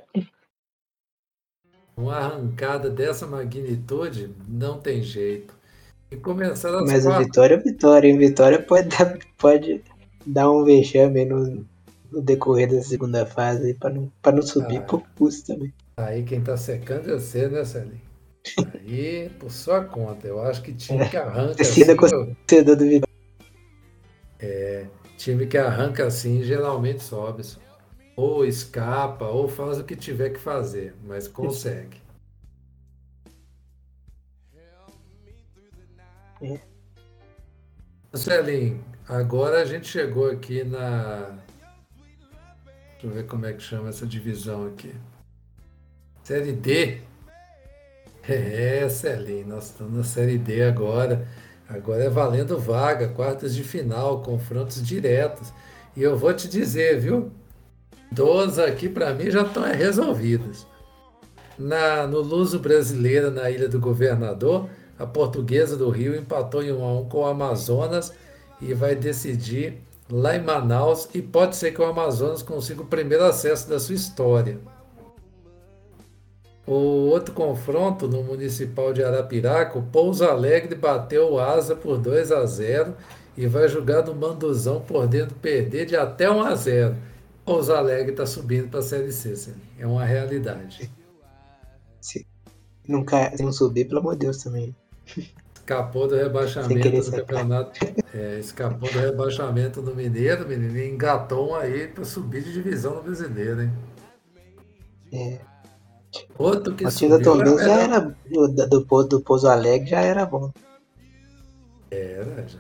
[1.96, 5.54] uma arrancada dessa magnitude, não tem jeito.
[6.12, 7.22] E começar Mas quatro...
[7.22, 8.18] o Vitória é Vitória, hein?
[8.18, 9.84] Vitória pode dar, pode
[10.26, 11.66] dar um vexame no,
[12.12, 15.74] no decorrer da segunda fase para não, não subir ah, por custo também.
[15.98, 18.02] Aí quem tá secando é você, né, Celinho?
[18.76, 21.82] Aí, por sua conta, eu acho que time que arranca assim.
[22.64, 23.16] do Vitória.
[24.40, 24.86] É,
[25.18, 27.44] time que arranca assim geralmente sobe.
[28.16, 32.02] Ou escapa, ou faz o que tiver que fazer, mas consegue.
[36.42, 36.60] É.
[38.14, 41.38] Celinho, Agora a gente chegou aqui na.
[42.94, 44.96] Deixa eu ver como é que chama essa divisão aqui.
[46.26, 47.02] Série D.
[48.28, 51.28] É, Celinho, nós estamos na Série D agora.
[51.70, 55.54] Agora é valendo vaga, quartas de final, confrontos diretos.
[55.96, 57.32] E eu vou te dizer, viu?
[58.12, 60.66] Duas aqui para mim já estão resolvidas.
[61.60, 66.84] Na, no Luso Brasileira, na Ilha do Governador, a Portuguesa do Rio empatou em 1
[66.84, 68.12] a 1 com o Amazonas
[68.60, 73.26] e vai decidir lá em Manaus e pode ser que o Amazonas consiga o primeiro
[73.26, 74.58] acesso da sua história.
[76.68, 82.32] O outro confronto no Municipal de Arapiraca, o Pouso Alegre bateu o Asa por 2
[82.32, 82.96] a 0
[83.38, 86.96] e vai jogar no Manduzão podendo perder de até 1 a 0.
[87.46, 90.90] Pouso Alegre está subindo para a Série C, é uma realidade.
[92.02, 92.26] Se
[92.88, 94.76] não, se não subir, pelo amor de Deus também.
[95.54, 97.80] Escapou do rebaixamento do campeonato.
[98.14, 102.96] É, escapou do rebaixamento do Mineiro, menino, e engatou um aí para subir de divisão
[102.96, 103.72] no brasileiro, hein?
[105.12, 105.55] É.
[106.38, 110.52] Outro que da Tombense já era do, do, do Pouso Alegre já era bom.
[111.92, 112.60] Era, já.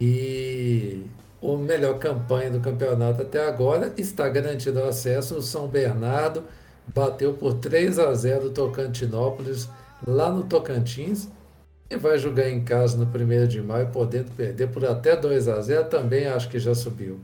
[0.00, 1.06] E
[1.40, 5.36] o melhor campanha do campeonato até agora está garantido o acesso.
[5.36, 6.44] O São Bernardo
[6.92, 9.68] bateu por 3 a 0 o Tocantinópolis
[10.06, 11.28] lá no Tocantins
[11.88, 15.60] e vai jogar em casa no 1 de maio, podendo perder por até 2 a
[15.60, 17.20] 0 também acho que já subiu.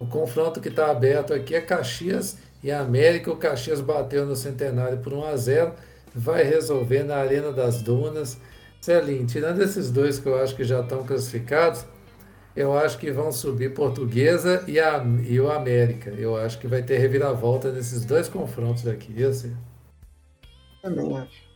[0.00, 3.30] O confronto que está aberto aqui é Caxias e América.
[3.30, 5.72] O Caxias bateu no Centenário por 1 a 0
[6.14, 8.38] vai resolver na Arena das Dunas.
[8.80, 11.84] Celinho, tirando esses dois que eu acho que já estão classificados,
[12.54, 16.10] eu acho que vão subir Portuguesa e, a, e o América.
[16.10, 19.12] Eu acho que vai ter reviravolta nesses dois confrontos daqui.
[19.16, 19.52] E você?
[20.82, 21.48] Também acho.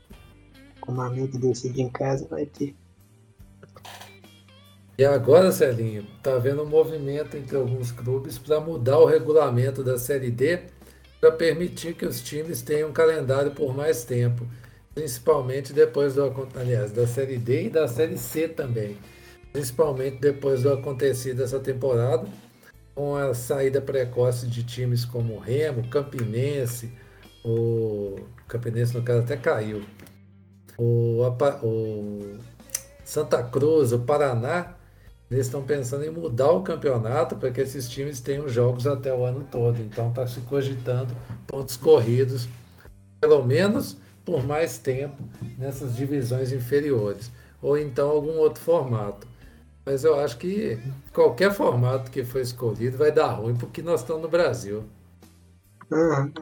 [0.81, 2.75] Como a amigo decide em casa, vai ter.
[4.99, 9.99] E agora, Celinho, tá havendo um movimento entre alguns clubes para mudar o regulamento da
[9.99, 10.61] Série D
[11.23, 14.45] para permitir que os times tenham um calendário por mais tempo,
[14.93, 18.99] principalmente depois do aliás, da Série D e da Série C também,
[19.53, 22.27] principalmente depois do acontecido dessa temporada,
[22.93, 26.91] com a saída precoce de times como Remo, Campinense,
[27.45, 28.17] o
[28.49, 29.85] Campinense no caso até caiu,
[30.77, 31.23] o,
[31.63, 32.37] o
[33.05, 34.75] Santa Cruz, o Paraná,
[35.33, 39.25] eles estão pensando em mudar o campeonato para que esses times tenham jogos até o
[39.25, 39.81] ano todo.
[39.81, 41.15] Então está se cogitando
[41.47, 42.49] pontos corridos,
[43.21, 45.17] pelo menos por mais tempo,
[45.59, 47.31] nessas divisões inferiores.
[47.61, 49.27] Ou então algum outro formato.
[49.85, 50.79] Mas eu acho que
[51.13, 54.85] qualquer formato que for escolhido vai dar ruim, porque nós estamos no Brasil.
[55.91, 56.33] Uhum.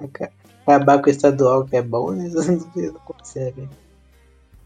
[0.67, 3.69] Acabar com o estadual que é bom, eles não conseguem.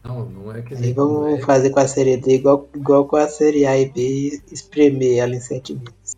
[0.05, 0.75] Não, não é que.
[0.75, 1.41] Aí vamos é...
[1.41, 5.17] fazer com a série D igual, igual com a série A e B e espremer
[5.17, 6.15] ela em sete meses.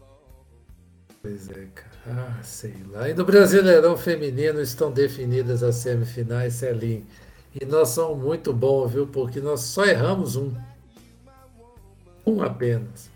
[1.22, 1.88] Pois é, cara.
[2.10, 3.10] Ah, sei lá.
[3.10, 7.06] E no Brasileirão Feminino estão definidas as semifinais, Celim.
[7.60, 9.08] E nós somos muito bons, viu?
[9.08, 10.54] Porque nós só erramos um.
[12.26, 13.10] Um apenas.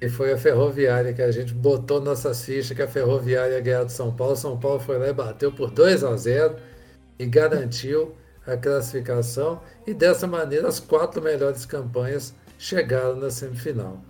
[0.00, 3.84] E foi a Ferroviária que a gente botou nossas fichas que a Ferroviária ia ganhar
[3.84, 4.36] do São Paulo.
[4.36, 6.56] São Paulo foi lá e bateu por 2 a 0
[7.18, 8.14] e garantiu
[8.46, 14.00] a classificação e dessa maneira as quatro melhores campanhas chegaram na semifinal.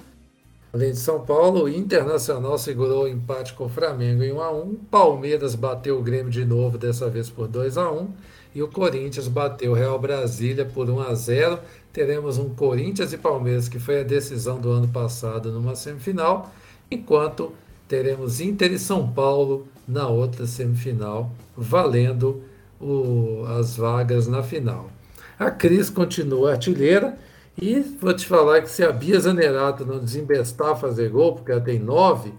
[0.73, 4.51] Além de São Paulo, o Internacional segurou o empate com o Flamengo em 1 a
[4.53, 8.09] 1, Palmeiras bateu o Grêmio de novo, dessa vez por 2 a 1,
[8.55, 11.59] e o Corinthians bateu o Real Brasília por 1 a 0.
[11.93, 16.51] Teremos um Corinthians e Palmeiras que foi a decisão do ano passado numa semifinal,
[16.91, 17.53] enquanto
[17.87, 22.43] teremos Inter e São Paulo na outra semifinal, valendo
[22.83, 24.91] o, as vagas na final.
[25.39, 27.19] A Cris continua artilheira
[27.61, 31.53] e vou te falar que se a Bia Zanerato não desembestar a fazer gol, porque
[31.53, 32.35] ela tem nove,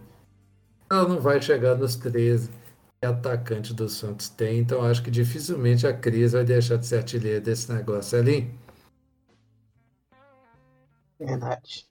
[0.91, 2.49] ela não vai chegar nos 13
[3.01, 4.59] que atacante do Santos tem.
[4.59, 8.49] Então acho que dificilmente a Cris vai deixar de ser artilheira desse negócio ali.
[11.19, 11.85] Verdade.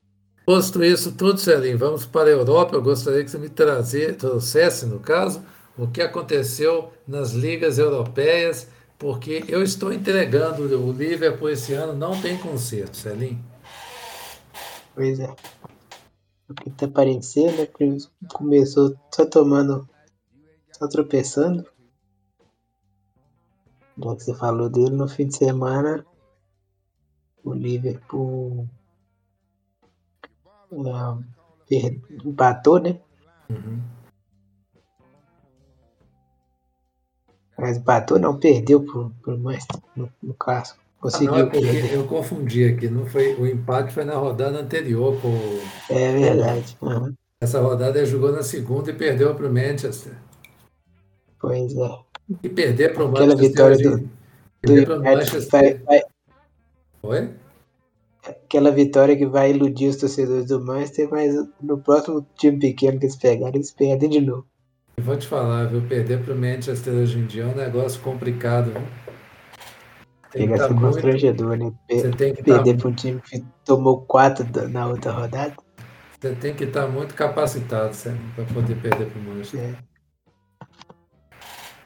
[0.45, 2.75] Posto isso tudo, Celim, vamos para a Europa.
[2.75, 5.45] Eu gostaria que você me trazer, trouxesse, no caso,
[5.79, 12.21] o que aconteceu nas ligas europeias, porque eu estou entregando o Liverpool esse ano, não
[12.21, 13.43] tem conserto, Celim.
[14.95, 15.35] Pois é.
[16.49, 17.97] O que tá parecendo é que
[18.35, 19.89] começou só tomando,
[20.73, 21.67] só tropeçando.
[23.99, 26.05] Já que você falou dele no fim de semana,
[27.45, 28.69] o Liverpool
[31.71, 31.87] é,
[32.25, 33.01] empatou, né?
[33.51, 33.81] Uhum.
[37.63, 39.65] Mas empatou não, perdeu por, por mais
[39.97, 40.81] no, no clássico.
[41.01, 41.95] Conseguiu Ah, não, é perder.
[41.95, 42.89] eu confundi aqui.
[42.89, 45.17] Não foi, o empate foi na rodada anterior.
[45.21, 45.33] Com,
[45.93, 46.77] É verdade.
[46.83, 47.13] Uhum.
[47.41, 50.13] essa rodada ele jogou na segunda e perdeu para o Manchester.
[51.41, 51.99] Pois é.
[52.43, 53.49] E perder para o Aquela Manchester.
[53.49, 54.11] vitória hoje- do, do
[54.61, 55.85] perder para o United que vai, Manchester.
[55.85, 56.03] vai-
[57.03, 57.31] Oi?
[58.25, 63.07] aquela vitória que vai iludir os torcedores do Manchester, mas no próximo time pequeno que
[63.07, 64.47] eles pegarem, eles perdem de novo.
[64.97, 65.83] Eu vou te falar, viu?
[65.83, 68.83] Perder para o Manchester hoje em dia é um negócio complicado, viu?
[70.31, 71.73] Tem que Chega a estar ser constrangedor, né?
[71.91, 75.55] Você tem que estar Perder para um time que tomou quatro na outra rodada.
[76.21, 77.97] Você tem que estar muito capacitado
[78.35, 79.61] para poder perder para o Manchester.
[79.61, 79.93] É.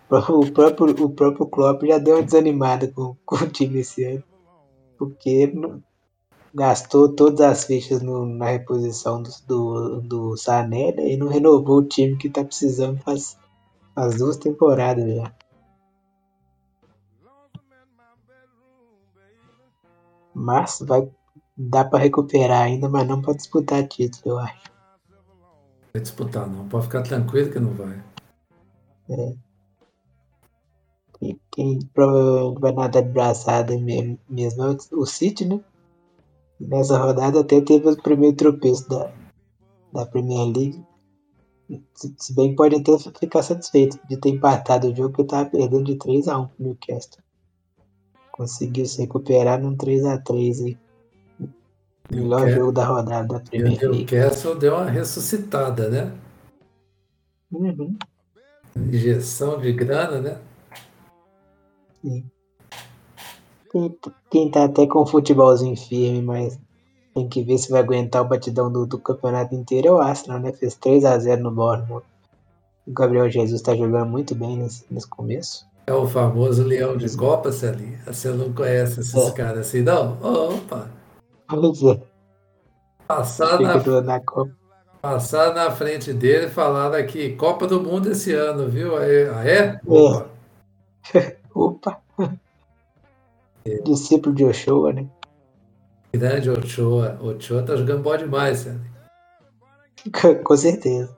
[0.09, 4.23] O próprio, o próprio Klopp já deu uma desanimada com, com o time esse ano.
[4.97, 5.83] Porque ele não-
[6.57, 11.81] gastou todas as fichas no- na reposição do, do, do Sané né, e não renovou
[11.81, 13.38] o time que tá precisando faz,
[13.95, 15.33] faz duas temporadas já.
[20.35, 21.07] Mas vai
[21.57, 24.71] dar para recuperar ainda, mas não para disputar título, eu acho.
[25.92, 26.66] Vai disputar, não.
[26.69, 28.03] Pode ficar tranquilo que não vai.
[31.21, 35.61] E quem provavelmente vai nadar de braçada me- mesmo é o City, né?
[36.61, 39.12] Nessa rodada até teve o primeiro tropeço da,
[39.92, 40.85] da Premier League.
[41.95, 45.51] Se, bem que pode até ficar satisfeito de ter empatado o jogo que eu tava
[45.51, 47.23] perdendo de 3x1 pro Newcastle.
[48.33, 50.79] Conseguiu se recuperar num 3x3 aí.
[52.11, 54.14] Melhor Newcastle- jogo da rodada da Premier o League.
[54.14, 56.12] Newcastle deu uma ressuscitada, né?
[57.51, 57.97] Uhum,
[58.77, 60.38] Injeção de grana, né?
[62.03, 62.31] sim.
[63.70, 63.96] Quem,
[64.31, 66.59] quem tá até com o futebolzinho firme, mas
[67.14, 70.38] tem que ver se vai aguentar o batidão do, do campeonato inteiro é o Arsenal,
[70.40, 70.52] né?
[70.52, 72.02] Fez 3x0 no Bournemouth.
[72.87, 75.66] O Gabriel Jesus tá jogando muito bem nesse, nesse começo.
[75.87, 77.98] É o famoso leão de Copa, Celinho.
[78.07, 79.31] Você não conhece esses É.
[79.33, 80.18] caras assim, não?
[80.20, 80.88] Opa!
[81.48, 82.00] Pois é,
[83.07, 84.50] Passar na, na Copa.
[85.00, 88.96] passar na frente dele e falaram aqui, Copa do Mundo esse ano, viu?
[88.96, 89.81] Aí, ah, é?
[89.87, 90.26] Opa!
[91.55, 91.98] Opa!
[93.85, 95.09] Discípulo de Ochoa, né?
[96.14, 97.18] Grande Ochoa.
[97.20, 98.96] Ochoa tá jogando bom demais, Celinho.
[100.44, 101.16] Com certeza.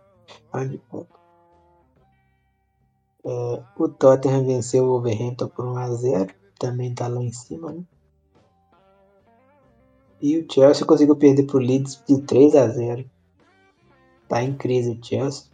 [3.24, 6.30] É, o Tottenham venceu o Wolverhampton por 1x0.
[6.58, 7.82] Também tá lá em cima, né?
[10.20, 13.06] E o Chelsea conseguiu perder pro Leeds de 3x0.
[14.28, 15.44] Tá em crise o Chelsea.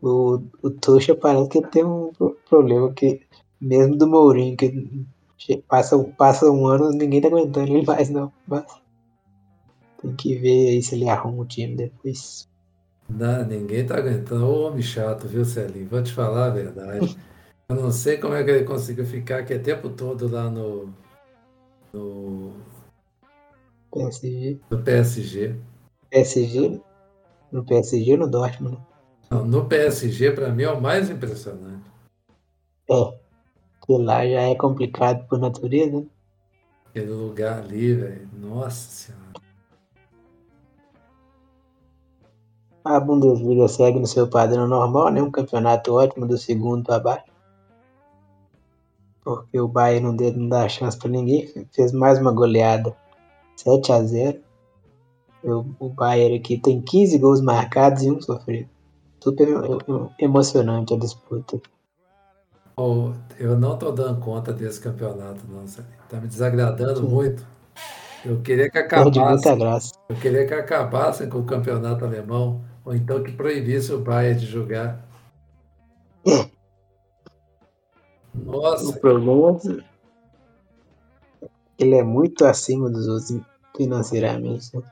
[0.00, 3.22] O, o Tuchel parece que tem um pro- problema que,
[3.60, 5.06] mesmo do Mourinho, que
[5.68, 8.32] passa, passa um ano ninguém tá aguentando ele mais não.
[8.46, 8.64] Mas
[10.00, 12.48] tem que ver aí se ele arruma o time depois.
[13.08, 14.46] Não, ninguém tá aguentando.
[14.46, 15.88] Ô, homem chato, viu, Celinho?
[15.88, 17.16] Vou te falar a verdade.
[17.68, 20.92] Eu não sei como é que ele conseguiu ficar aqui o tempo todo lá no,
[21.92, 22.52] no,
[23.92, 24.60] PSG.
[24.70, 25.56] no PSG.
[26.10, 26.80] PSG.
[27.52, 28.78] No PSG ou no Dortmund?
[29.30, 31.84] Não, no PSG, para mim, é o mais impressionante.
[32.90, 33.23] É.
[33.86, 36.06] Porque lá já é complicado por natureza?
[36.86, 38.30] Aquele lugar ali, velho.
[38.32, 39.24] Nossa Senhora.
[42.82, 45.22] A Bundesliga segue no seu padrão normal, né?
[45.22, 47.24] Um campeonato ótimo do segundo para baixo.
[49.22, 51.66] Porque o Bayern não, deu, não dá chance para ninguém.
[51.70, 52.96] Fez mais uma goleada.
[53.56, 54.40] 7 a 0
[55.42, 58.68] o, o Bayern aqui tem 15 gols marcados e um sofrido.
[59.22, 59.48] Super
[60.18, 61.60] emocionante a disputa.
[62.76, 65.94] Oh, eu não tô dando conta desse campeonato, não, Celinho.
[66.08, 67.08] Tá me desagradando Sim.
[67.08, 67.46] muito.
[68.24, 69.92] Eu queria que acabasse.
[70.08, 74.46] Eu queria que acabassem com o campeonato alemão, ou então que proibisse o Bayern de
[74.46, 75.06] jogar.
[76.26, 76.50] O
[78.34, 79.84] Nossa, problema é
[81.78, 83.40] ele é muito acima dos outros
[83.76, 84.76] financeiramente.
[84.76, 84.82] né?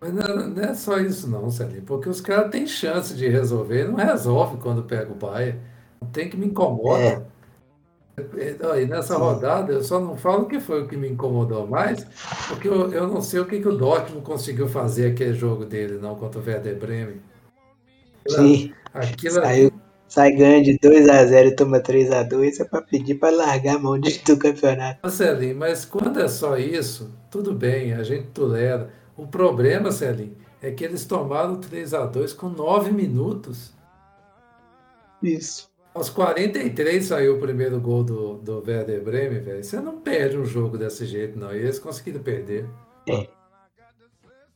[0.00, 3.84] mas não, não é só isso não, Celinho, porque os caras têm chance de resolver,
[3.88, 5.60] não resolve quando pega o Bayern.
[6.02, 7.24] Não tem que me incomoda.
[8.18, 9.20] E nessa Sim.
[9.20, 12.04] rodada, eu só não falo que foi o que me incomodou mais,
[12.48, 15.98] porque eu, eu não sei o que, que o Dortmund conseguiu fazer aquele jogo dele,
[15.98, 17.20] não, contra o Werder Bremen.
[18.26, 19.72] Aquilo, Sim, aquilo saiu,
[20.06, 24.18] sai ganhando de 2x0 e toma 3x2 é pra pedir pra largar a mão de-
[24.18, 25.06] do campeonato.
[25.06, 28.90] Ô, Celinho, mas quando é só isso, tudo bem, a gente tolera.
[29.16, 33.72] O problema, Celinho, é que eles tomaram 3 a 2 com 9 minutos.
[35.22, 35.71] Isso.
[35.94, 39.62] Aos 43 saiu o primeiro gol do, do Werder Bremen, velho.
[39.62, 41.52] Você não perde um jogo desse jeito, não.
[41.54, 42.66] E eles conseguiram perder.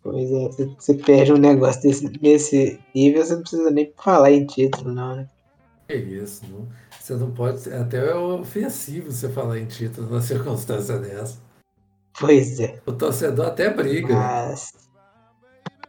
[0.03, 4.31] Pois é, você- você perde um negócio desse, nesse nível, você não precisa nem falar
[4.31, 5.29] em título, não, né?
[5.89, 6.67] É isso, não,
[7.01, 7.73] você não pode.
[7.73, 11.39] Até é ofensivo você falar em título numa circunstância dessa.
[12.19, 12.81] Pois é.
[12.87, 14.15] O torcedor até briga.
[14.15, 14.73] Mas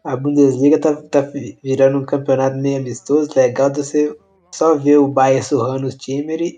[0.03, 1.21] a Bundesliga tá, tá
[1.63, 3.29] virando um campeonato meio amistoso.
[3.35, 4.15] Legal de você
[4.51, 6.55] só ver o Bayern surrando os times,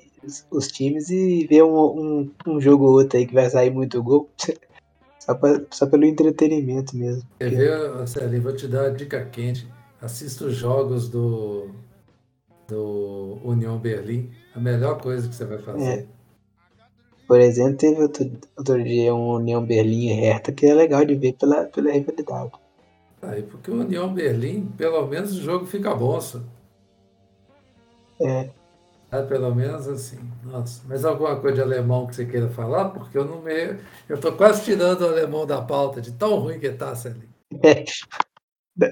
[0.51, 4.01] os times e ver um, um, um jogo ou outro aí que vai sair muito
[4.01, 4.29] gol.
[5.19, 7.21] Só, pra, só pelo entretenimento mesmo.
[7.37, 8.41] Quer ver, Marcelinho?
[8.41, 9.67] Vou te dar uma dica quente.
[10.01, 11.69] Assista os jogos do,
[12.67, 14.31] do União Berlim.
[14.55, 15.83] A melhor coisa que você vai fazer.
[15.83, 16.05] É.
[17.27, 21.13] Por exemplo, teve outro, outro dia um União Berlim e Hertha que é legal de
[21.13, 22.51] ver pela, pela rivalidade.
[23.21, 26.19] Aí, porque o União Berlim, pelo menos o jogo fica bom.
[26.19, 26.39] Só.
[28.21, 28.49] É.
[29.11, 30.19] Ah, pelo menos assim.
[30.43, 32.89] Nossa, mas alguma coisa de alemão que você queira falar?
[32.89, 33.77] Porque eu não me.
[34.07, 37.29] Eu tô quase tirando o alemão da pauta, de tão ruim que tá, Celinho.
[37.63, 37.83] É.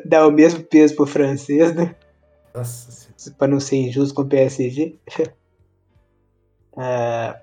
[0.05, 1.95] Dá o mesmo peso pro francês, né?
[2.53, 3.07] Nossa
[3.37, 4.97] Pra não ser injusto com o PSG.
[6.75, 7.39] ah,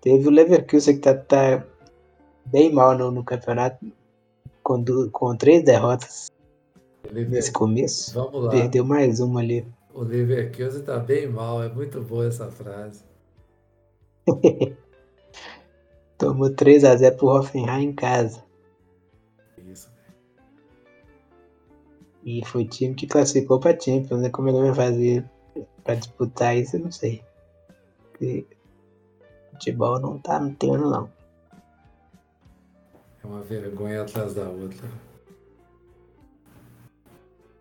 [0.00, 1.64] teve o Leverkusen que tá, tá
[2.44, 3.84] bem mal no, no campeonato,
[4.62, 6.30] com, com três derrotas
[7.12, 8.14] nesse começo.
[8.14, 8.50] Vamos lá.
[8.50, 9.66] Perdeu mais uma ali.
[9.96, 13.02] O Leverkusen tá bem mal, é muito boa essa frase.
[16.18, 18.44] Tomou 3x0 pro Hoffenheim em casa.
[19.56, 19.90] Isso.
[22.22, 24.28] E foi o time que classificou pra Champions, né?
[24.28, 25.24] Como ele vai fazer
[25.82, 27.24] pra disputar isso, eu não sei.
[28.10, 28.46] Porque
[29.52, 31.10] futebol não tá no tendo, não.
[33.24, 34.86] É uma vergonha atrás da outra.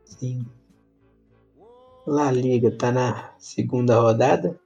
[0.04, 0.46] Sim.
[2.08, 4.60] La Liga tá na segunda rodada,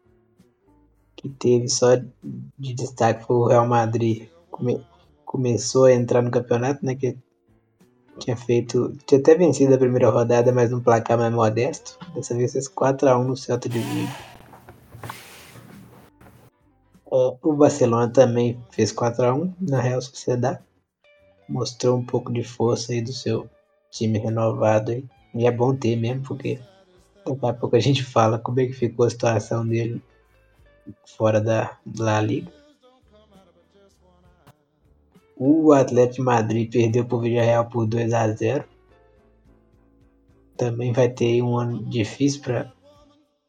[1.16, 4.28] que teve só de destaque foi o Real Madrid.
[4.52, 4.86] Come,
[5.24, 6.96] começou a entrar no campeonato, né?
[6.96, 7.18] Que
[8.20, 8.94] tinha feito.
[9.06, 11.98] Tinha até vencido a primeira rodada, mas num placar mais modesto.
[12.14, 14.12] Dessa vez fez 4x1 no Celta de Vigo.
[17.12, 20.60] É, o Barcelona também fez 4x1 na Real Sociedade.
[21.48, 23.50] Mostrou um pouco de força aí do seu
[23.90, 25.06] time renovado aí.
[25.34, 26.60] E é bom ter mesmo, porque
[27.30, 30.02] Daqui a pouco a gente fala como é que ficou a situação dele
[31.06, 32.52] fora da La Liga.
[35.38, 38.64] O Atlético Madrid perdeu para o Villarreal por 2 a 0.
[40.58, 42.74] Também vai ter um ano difícil para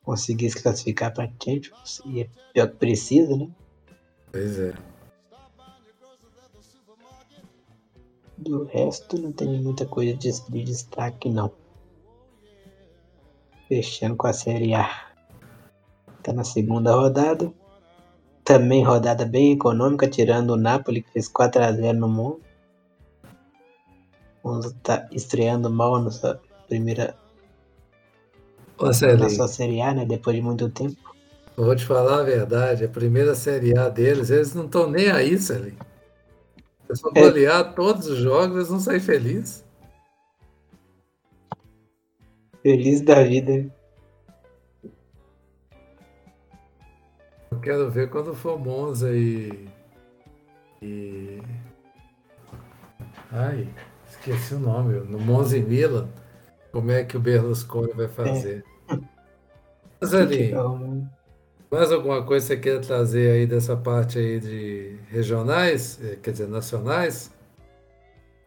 [0.04, 2.02] conseguir se classificar para Champions.
[2.04, 3.48] E é pior que precisa, né?
[4.30, 4.74] Pois é.
[8.36, 11.50] Do resto, não tem muita coisa de, de destaque, não
[13.70, 14.90] fechando com a Série A.
[16.24, 17.52] Tá na segunda rodada.
[18.44, 22.40] Também rodada bem econômica, tirando o Napoli, que fez 4x0 no mundo.
[24.42, 27.14] Monza tá estreando mal na sua primeira.
[28.76, 30.04] Ô, Celi, na sua Série A, né?
[30.04, 30.96] Depois de muito tempo.
[31.56, 35.10] Eu vou te falar a verdade, a primeira Série A deles, eles não estão nem
[35.10, 35.78] aí, Celi.
[36.88, 37.72] Eles vão golear é.
[37.72, 39.64] todos os jogos, eles não saem felizes.
[42.62, 43.72] Feliz da vida.
[47.50, 49.66] Eu quero ver quando for Monza e.
[50.82, 51.40] e...
[53.32, 53.66] Ai,
[54.08, 55.00] esqueci o nome.
[55.00, 56.08] No Monza e Milan,
[56.70, 58.64] como é que o Berlusconi vai fazer?
[58.88, 58.98] É.
[60.00, 60.52] Mas ali,
[61.70, 66.32] mais alguma coisa que você quer trazer aí dessa parte aí de regionais, eh, quer
[66.32, 67.32] dizer, nacionais?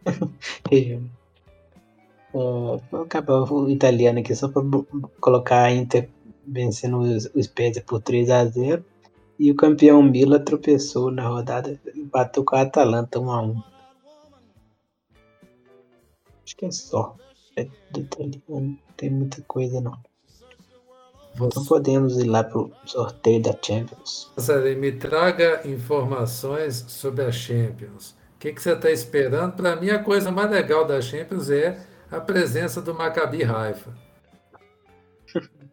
[2.34, 4.62] vou acabar o italiano aqui só para
[5.20, 6.08] colocar a Inter
[6.46, 8.84] vencendo o Spezia por 3 a 0
[9.38, 11.80] e o campeão Mila tropeçou na rodada,
[12.12, 13.62] bateu com a Atalanta 1 a 1
[16.44, 17.16] Acho que é só.
[17.56, 19.96] É do italiano, não tem muita coisa não.
[21.36, 21.46] Você...
[21.46, 24.30] Então podemos ir lá pro sorteio da Champions.
[24.36, 28.10] Sério, me traga informações sobre a Champions.
[28.10, 29.52] O que, que você está esperando?
[29.52, 33.90] Para mim, a coisa mais legal da Champions é a presença do Maccabi Raifa.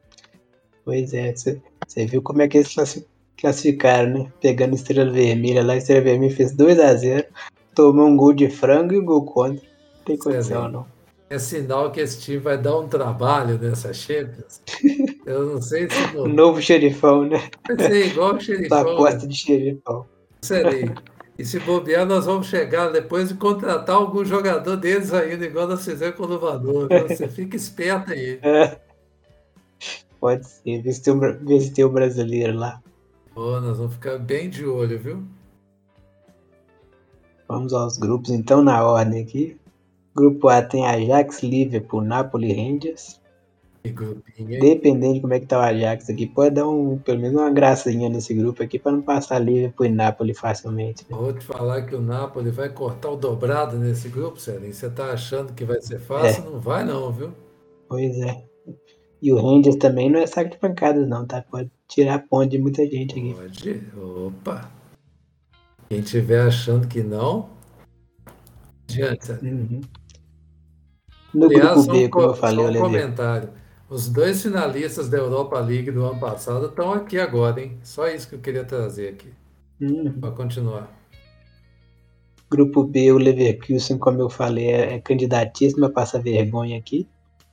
[0.84, 1.62] Pois é, você
[2.08, 2.74] viu como é que eles
[3.40, 4.32] classificaram, né?
[4.42, 7.24] Pegando Estrela Vermelha lá, Estrela Vermelha fez 2x0,
[7.76, 9.62] tomou um gol de frango e um gol contra.
[9.62, 10.88] Não tem condição, não.
[11.30, 14.62] É sinal que esse time vai dar um trabalho nessa Champions.
[15.26, 16.18] Eu não sei se.
[16.18, 17.50] o novo xerifão, né?
[17.68, 18.80] Vai ser igual o xerifão.
[18.80, 19.28] aposta né?
[19.28, 20.06] de xerifão.
[20.42, 20.92] Serei.
[21.42, 25.84] E se bobear, nós vamos chegar depois de contratar algum jogador deles ainda, igual nós
[25.84, 26.88] fizemos com o Luvador.
[27.08, 28.40] Você fica esperto aí.
[28.44, 28.80] É.
[30.20, 32.80] Pode ser, ver se tem, um, ver se tem um brasileiro lá.
[33.34, 35.24] Pô, nós vamos ficar bem de olho, viu?
[37.48, 39.60] Vamos aos grupos, então, na ordem aqui.
[40.16, 43.20] Grupo A tem Ajax, Liverpool, Napoli Rangers.
[43.84, 47.50] Dependendo de como é que tá o Ajax aqui, pode dar um, pelo menos uma
[47.50, 51.06] gracinha nesse grupo aqui para não passar Liverpool e Napoli facilmente.
[51.10, 51.18] né?
[51.18, 54.74] Vou te falar que o Napoli vai cortar o dobrado nesse grupo, Celinho.
[54.74, 56.44] Você tá achando que vai ser fácil?
[56.46, 57.32] Não vai não, viu?
[57.90, 58.44] Pois é.
[59.22, 61.44] E o Rangers também não é saco de pancadas não, tá?
[61.50, 63.34] Pode tirar ponto de muita gente aqui.
[63.34, 63.84] Pode.
[63.98, 64.72] Opa.
[65.90, 67.50] Quem tiver achando que não.
[68.88, 69.68] Celinho.
[69.72, 69.82] Uhum.
[71.34, 73.50] No Aliás, grupo B, um, como eu falei, um comentário.
[73.92, 77.78] Os dois finalistas da Europa League do ano passado estão aqui agora, hein?
[77.84, 79.28] Só isso que eu queria trazer aqui.
[79.82, 80.18] Uhum.
[80.18, 80.90] Para continuar.
[82.50, 87.06] Grupo B, o Leverkusen, como eu falei, é, é candidatíssimo a passar vergonha aqui.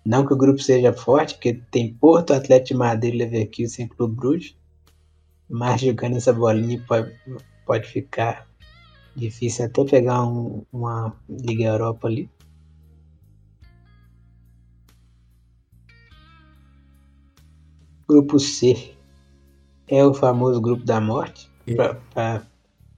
[0.07, 4.14] Não que o grupo seja forte, porque tem Porto, Atlético de Madrid, Leverkusen e Clube
[4.14, 4.57] Bruges.
[5.51, 7.12] Mas jogando essa bolinha pode,
[7.66, 8.47] pode ficar
[9.16, 12.30] difícil até pegar um- uma Liga Europa ali.
[18.09, 18.97] Grupo C
[19.89, 22.49] é o famoso grupo da morte, E- para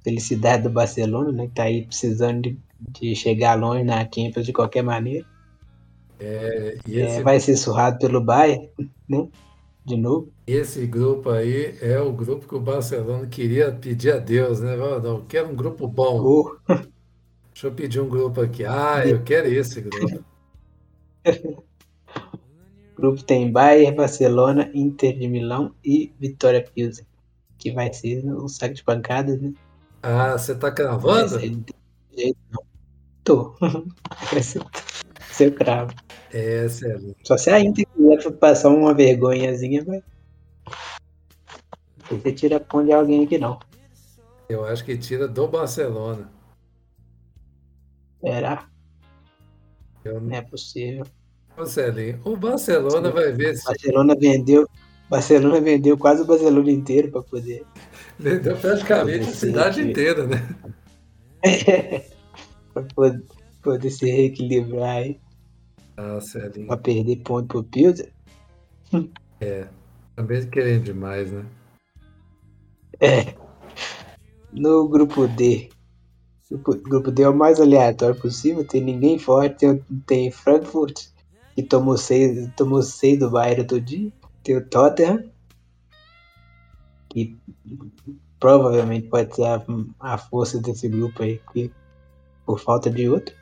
[0.05, 1.49] felicidade do Barcelona, né?
[1.49, 5.27] Que tá aí precisando de, de chegar longe na Champions de qualquer maneira.
[6.19, 8.71] É, É, esse, vai ser surrado pelo Bayern,
[9.09, 9.29] né?
[9.85, 10.33] De novo.
[10.47, 14.77] esse grupo aí é o grupo que o Barcelona queria pedir a Deus, né?
[14.77, 14.87] Não,
[15.19, 16.35] Eu quero um grupo bom.
[17.55, 18.65] Deixa eu pedir um grupo aqui.
[18.65, 20.25] Ah, eu quero esse grupo.
[23.01, 27.07] grupo tem Bayern, Barcelona, Inter de Milão e Vitória Pilsen.
[27.59, 29.53] Que vai ser um saco de pancadas, né?
[30.03, 31.35] Ah, você tá cravando?
[31.35, 31.77] não tem
[32.17, 32.63] jeito, não.
[33.25, 33.55] Tô.
[35.33, 35.93] Seu cravo.
[36.33, 37.17] É, Celinho.
[37.25, 40.03] Só se a Inter quiser passar uma vergonhazinha, vai.
[42.11, 43.59] Você tira ponto de alguém aqui, não.
[44.49, 46.31] Eu acho que tira do Barcelona.
[48.21, 48.69] Será?
[50.05, 51.07] Eu Não é possível.
[51.61, 54.67] Ô, Celinho, o Barcelona vai ver se Barcelona vendeu.
[55.11, 57.67] Barcelona vendeu quase o Barcelona inteiro para poder.
[58.19, 60.49] vendeu praticamente a cidade inteira, né?
[62.73, 63.23] para poder,
[63.61, 65.21] poder se reequilibrar aí.
[65.99, 66.67] Ah, Celinho.
[66.67, 68.09] Pra perder ponto pro Pilsen.
[70.17, 71.45] Também querendo demais, né?
[73.01, 73.35] É.
[74.51, 75.69] No grupo D.
[76.51, 78.67] Grupo, grupo D é o mais aleatório possível.
[78.67, 79.59] Tem ninguém forte.
[79.59, 81.11] Tem, tem Frankfurt,
[81.55, 84.13] que tomou seis, tomou seis do Bayern outro dia.
[84.43, 85.31] Tem o Tottenham,
[87.09, 87.37] que
[88.39, 89.63] provavelmente pode ser a,
[90.01, 91.71] a força desse grupo aí, porque,
[92.47, 93.35] por falta de outro.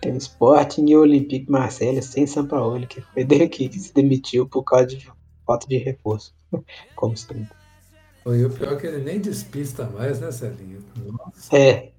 [0.00, 4.48] Tem o Sporting e o Olympique Marseille sem Sampaoli, que foi daqui que se demitiu
[4.48, 5.10] por causa de
[5.46, 6.34] falta de reforço.
[6.96, 7.50] Como sempre.
[8.26, 10.84] E o pior é que ele nem despista mais, né, Celinho?
[10.96, 11.56] Nossa.
[11.56, 11.92] É.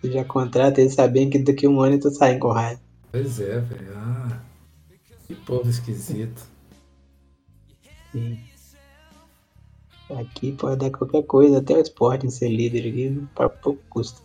[0.00, 2.80] Você já contrata ele sabendo que daqui a um ano eu tô saindo com raiva.
[3.10, 3.92] Pois é, velho.
[3.96, 4.40] Ah,
[5.26, 6.42] que povo esquisito.
[8.12, 8.38] Sim.
[10.18, 14.22] Aqui pode dar qualquer coisa, até o Sporting ser líder aqui, para pouco custo.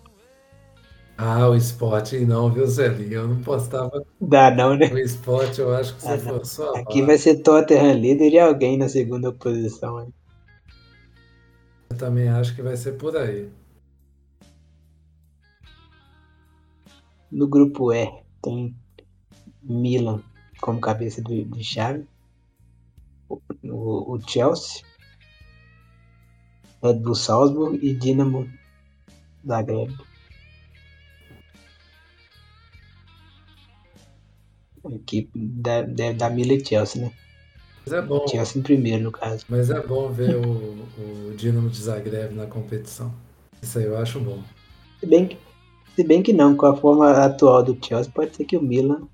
[1.17, 3.13] Ah, o esporte não, viu, Celinho?
[3.13, 4.88] Eu não postava Dá não, né?
[4.91, 8.39] o esporte, eu acho que você Ah, forçou a Aqui vai ser Tottenham líder e
[8.39, 10.05] alguém na segunda posição.
[10.05, 10.07] né?
[11.91, 13.49] Eu também acho que vai ser por aí.
[17.31, 18.75] No grupo E tem
[19.63, 20.21] Milan
[20.61, 22.05] como cabeça de, de chave.
[23.29, 24.83] O, o- Chelsea,
[26.83, 28.47] Red Bull Salzburg e Dinamo
[29.47, 29.91] Zagreb.
[34.91, 37.11] Equipe da, deve dar Milan e Chelsea, né?
[37.85, 39.45] Mas é bom, Chelsea em primeiro, no caso.
[39.49, 40.43] mas é bom ver o,
[41.29, 43.13] o Dinamo de Zagreb na competição.
[43.61, 44.41] Isso aí eu acho bom.
[44.99, 45.37] Se bem, que,
[45.95, 49.07] se bem que não, com a forma atual do Chelsea, pode ser que o Milan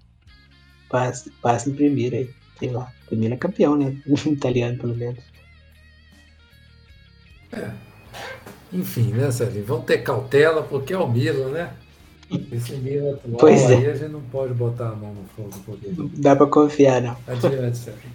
[0.90, 2.30] passe, passe em primeiro aí.
[2.58, 2.92] Sei lá.
[3.12, 3.98] O Milan é campeão, né?
[4.26, 5.24] Italiano, pelo menos.
[8.72, 9.66] Enfim, né, Celinho?
[9.66, 11.74] Vamos ter cautela, porque é o Milan, né?
[12.52, 13.76] Esse Milan atual Pois é.
[13.76, 15.50] aí a gente não pode botar a mão no fogo.
[15.66, 15.90] Porque...
[15.90, 17.18] Não dá pra confiar, não.
[17.28, 18.14] Adiante, Celinho.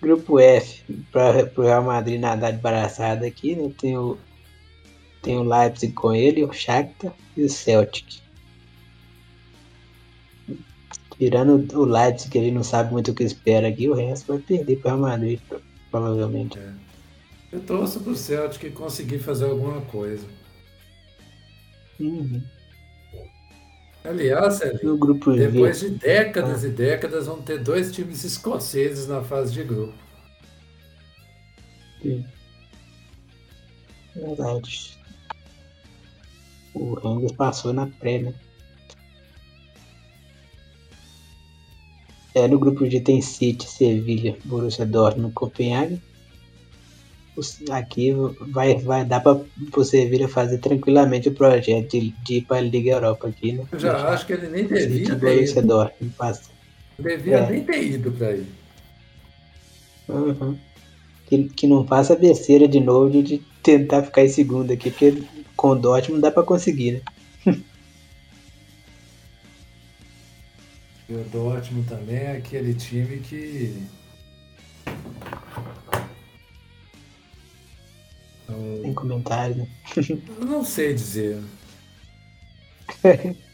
[0.00, 3.70] Grupo F, para o Real Madrid nadar de braçada aqui, né?
[3.78, 4.16] Tem o,
[5.26, 8.20] tem o Leipzig com ele, o Shakhtar e o Celtic.
[11.18, 14.38] Tirando o Leipzig, que gente não sabe muito o que espera aqui, o resto vai
[14.38, 16.58] perder para o Real Madrid, pro- provavelmente.
[17.50, 20.26] Eu torço pro Celtic conseguir fazer alguma coisa.
[21.98, 22.40] Uhum.
[24.04, 24.70] Aliás, G,
[25.36, 29.94] depois de décadas e décadas, vão ter dois times escoceses na fase de grupo.
[32.00, 32.24] Sim.
[34.14, 34.95] Verdade.
[36.76, 38.34] O Rangers passou na pré, né?
[42.34, 46.00] É, no grupo G tem City, Sevilha, Borussia Dortmund, Copenhague.
[47.70, 48.14] Aqui
[48.48, 49.40] vai, vai dar para
[49.76, 53.64] o Sevilha fazer tranquilamente o projeto de, de ir para a Liga Europa aqui, né?
[53.72, 55.68] Eu já acho que ele nem City, devia ter Borussia ido.
[55.68, 56.50] Dortmund passa.
[56.98, 57.50] Devia É.
[57.50, 58.46] nem ter ido para aí.
[60.08, 60.58] Uhum.
[61.26, 65.24] Que, que não faça besteira de novo de, de tentar ficar em segundo aqui, porque
[65.56, 67.02] com o Dortmund dá para conseguir,
[67.44, 67.56] né?
[71.08, 73.76] E o Dortmund também é aquele time que.
[78.48, 79.68] Eu Sem comentário, né?
[80.40, 81.42] não sei dizer.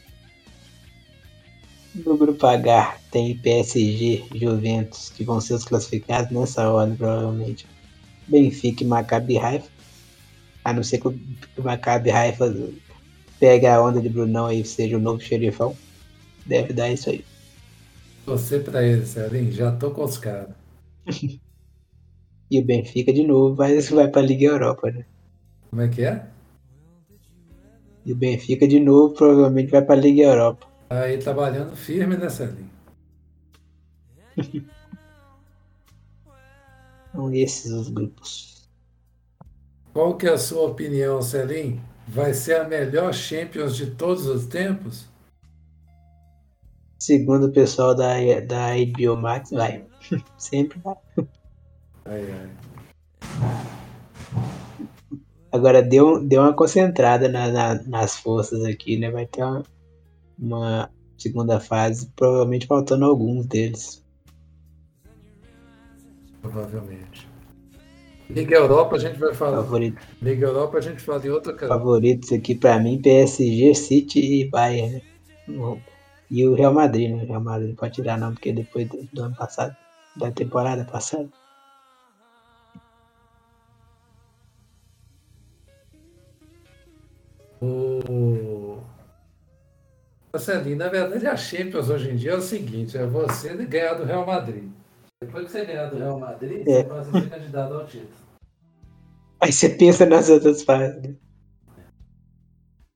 [1.95, 7.67] No grupo H tem PSG, Juventus, que vão ser os classificados nessa ordem, provavelmente.
[8.27, 9.72] Benfica e Maccabi Haifa.
[10.63, 11.19] A não ser que o
[11.57, 12.53] Maccabi Haifa
[13.39, 15.75] pegue a onda de Brunão e seja o novo xerifão.
[16.45, 17.25] Deve dar isso aí.
[18.25, 20.55] Você para ele, Celinho, já tô com os caras.
[22.49, 25.05] E o Benfica de novo vai, vai para a Liga Europa, né?
[25.69, 26.25] Como é que é?
[28.05, 30.67] E o Benfica de novo provavelmente vai para a Liga Europa.
[30.89, 32.69] Aí trabalhando firme, né, Celinho?
[37.11, 38.52] São esses os grupos.
[39.93, 41.79] Qual que é a sua opinião, Celinho?
[42.07, 45.05] Vai ser a melhor Champions de todos os tempos?
[46.99, 49.85] Segundo o pessoal da, da HBO Max, vai.
[50.37, 50.95] Sempre vai.
[52.05, 52.49] Ai, ai.
[55.51, 59.11] Agora deu, deu uma concentrada na- na- nas forças aqui, né?
[59.11, 59.63] Vai ter uma,
[60.39, 64.03] uma segunda fase, provavelmente faltando alguns deles.
[66.41, 67.27] Provavelmente.
[68.33, 69.57] Liga Europa a gente vai falar.
[69.63, 71.67] Favorito, Liga Europa a gente fala em outra cara.
[71.73, 74.93] favoritos aqui pra mim, PSG, City e Bayern,
[75.47, 75.55] né?
[75.57, 75.77] O-
[76.31, 77.23] E o Real Madrid, né?
[77.23, 79.75] O Real Madrid não pode tirar não, porque depois do, do ano passado,
[80.15, 81.29] da temporada passada.
[87.61, 88.79] O...
[90.37, 94.03] Celinho, na verdade a Champions hoje em dia é o seguinte, é você ganhar do
[94.03, 94.63] Real Madrid.
[95.21, 96.83] Depois que você ganhar do Real Madrid, É.
[96.83, 98.22] você a ser candidato ao título.
[99.43, 101.15] Aí você pensa nas outras fases, né?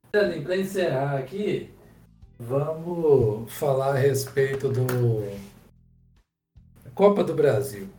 [0.10, 1.70] Para encerrar aqui,
[2.40, 4.88] vamos falar a respeito do
[6.96, 7.90] Copa do Brasil.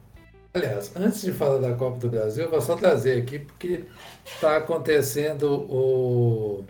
[0.55, 3.85] Aliás, antes de falar da Copa do Brasil, eu vou só trazer aqui porque
[4.25, 6.65] está acontecendo o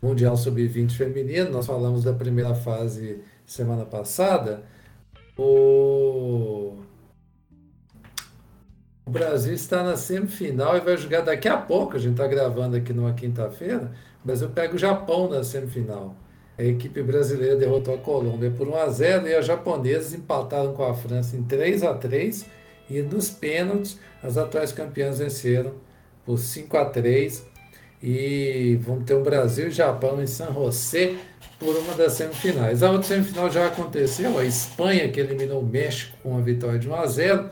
[0.00, 1.50] Mundial Sub-20 feminino.
[1.50, 4.62] Nós falamos da primeira fase semana passada.
[5.36, 6.78] O
[9.06, 11.96] o Brasil está na semifinal e vai jogar daqui a pouco.
[11.96, 13.92] A gente está gravando aqui numa quinta-feira.
[14.22, 16.16] O Brasil pega o Japão na semifinal.
[16.58, 20.82] A equipe brasileira derrotou a Colômbia por 1 a 0 e as japonesas empataram com
[20.82, 22.46] a França em 3 a 3
[22.90, 25.74] e nos pênaltis as atuais campeãs venceram
[26.24, 27.46] por 5 a 3
[28.02, 31.14] e vamos ter um Brasil e Japão em San José
[31.60, 32.82] por uma das semifinais.
[32.82, 36.88] A outra semifinal já aconteceu, a Espanha que eliminou o México com a vitória de
[36.88, 37.50] 1 a 0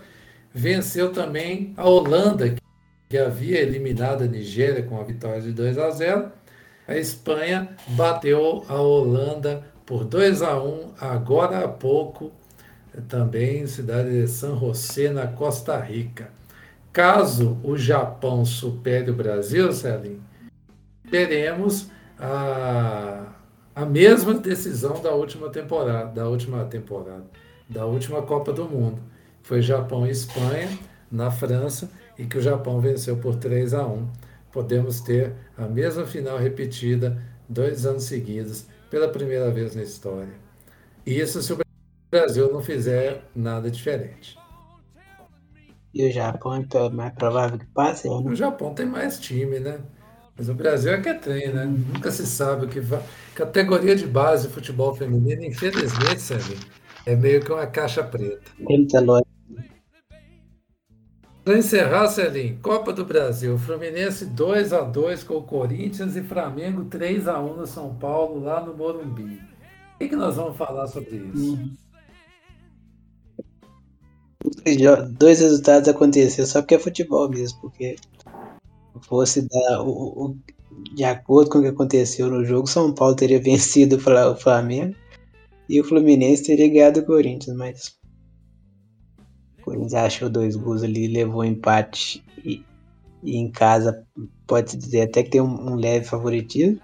[0.55, 2.55] venceu também a Holanda
[3.09, 6.33] que havia eliminado a Nigéria com a vitória de 2 a 0
[6.87, 12.31] a Espanha bateu a Holanda por 2 a 1 agora há pouco,
[13.09, 16.31] também em cidade de San José, na Costa Rica.
[16.93, 20.23] Caso o Japão supere o Brasil, Celinho,
[21.11, 21.89] teremos
[22.19, 23.33] a,
[23.75, 27.25] a mesma decisão da última temporada, da última temporada,
[27.69, 29.01] da última Copa do Mundo.
[29.45, 30.69] Foi Japão e Espanha
[31.11, 31.89] na França
[32.19, 34.09] e que o Japão venceu por 3 a 1
[34.55, 40.33] podemos ter a mesma final repetida dois anos seguidos, pela primeira vez na história.
[41.05, 41.59] Isso se o
[42.11, 44.39] Brasil não fizer nada diferente.
[45.93, 48.35] E o Japão é mais provável que passe, ou O?
[48.35, 49.81] Japão tem mais time, né?
[50.37, 51.65] Mas o Brasil é que é trem, né?
[51.65, 53.03] Nunca se sabe o que vai.
[53.35, 56.57] Categoria de base de futebol feminino, infelizmente, Sérgio,
[57.05, 58.51] é meio que uma caixa preta.
[58.67, 59.34] Tem muita lógica.
[61.45, 66.87] Para encerrar, Celim, Copa do Brasil, Fluminense 2 a 2 com o Corinthians e Flamengo
[66.87, 69.41] 3 a 1 no São Paulo, lá no Morumbi.
[69.95, 71.59] O que, que nós vamos falar sobre isso?
[75.19, 77.97] Dois resultados aconteceram só porque é futebol mesmo, porque
[79.03, 80.37] fosse dar o, o-
[80.95, 84.37] de acordo com o que aconteceu no jogo, São Paulo teria vencido o Fla- o
[84.37, 84.95] Flamengo
[85.69, 87.97] e o Fluminense teria ganhado o Corinthians, mas
[89.65, 92.63] Corinthians achou dois gols ali, levou empate e,
[93.23, 94.07] e em casa
[94.47, 96.79] pode-se dizer até que tem um, um leve favoritismo.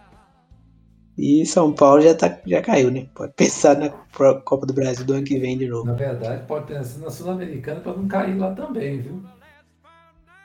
[1.18, 3.06] E São Paulo já, tá, já caiu, né?
[3.14, 5.84] Pode pensar na Copa do Brasil do ano que vem de novo.
[5.84, 9.22] Na verdade, pode pensar na Sul-Americana para não cair lá também, viu?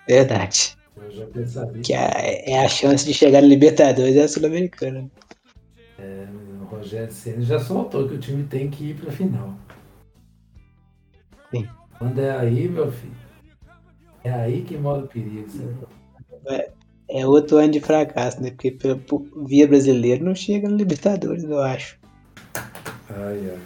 [0.06, 0.78] Verdade.
[0.98, 1.82] Eu já pensaria.
[1.82, 5.10] Que é, é a chance de chegar na Libertadores é a Sul-Americana.
[5.98, 6.28] É,
[6.62, 9.56] o Rogério Senna já soltou que o time tem que ir para a final.
[11.52, 11.66] Sim.
[11.98, 13.16] Quando é aí, meu filho,
[14.24, 15.48] é aí que mora o perigo.
[16.48, 16.72] É,
[17.08, 18.52] é, outro ano de fracasso, né?
[18.52, 19.00] Porque pela,
[19.46, 21.98] via brasileiro não chega no Libertadores, eu acho.
[23.10, 23.60] Ai, ai.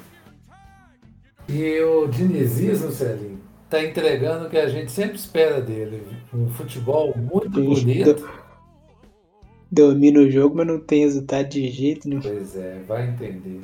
[1.47, 6.03] E o dinizismo, Celinho, tá entregando o que a gente sempre espera dele.
[6.33, 8.29] Um futebol muito bonito.
[9.71, 12.21] Domina o jogo, mas não tem resultado de jeito nenhum.
[12.21, 13.61] Pois é, vai entender.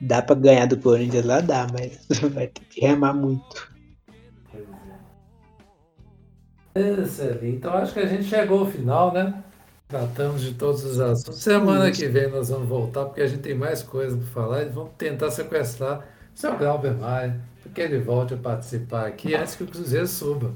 [0.00, 1.40] Dá pra ganhar do Corinthians lá?
[1.40, 1.98] Dá, mas
[2.32, 3.74] vai ter que remar muito.
[7.06, 9.42] Celinho, então acho que a gente chegou ao final, né?
[9.88, 11.42] Tratamos de todos os assuntos.
[11.42, 14.68] Semana que vem nós vamos voltar, porque a gente tem mais coisa para falar e
[14.68, 19.62] vamos tentar sequestrar o seu Glauber Maia, porque ele volte a participar aqui antes que
[19.64, 20.52] o Cruzeiro suba.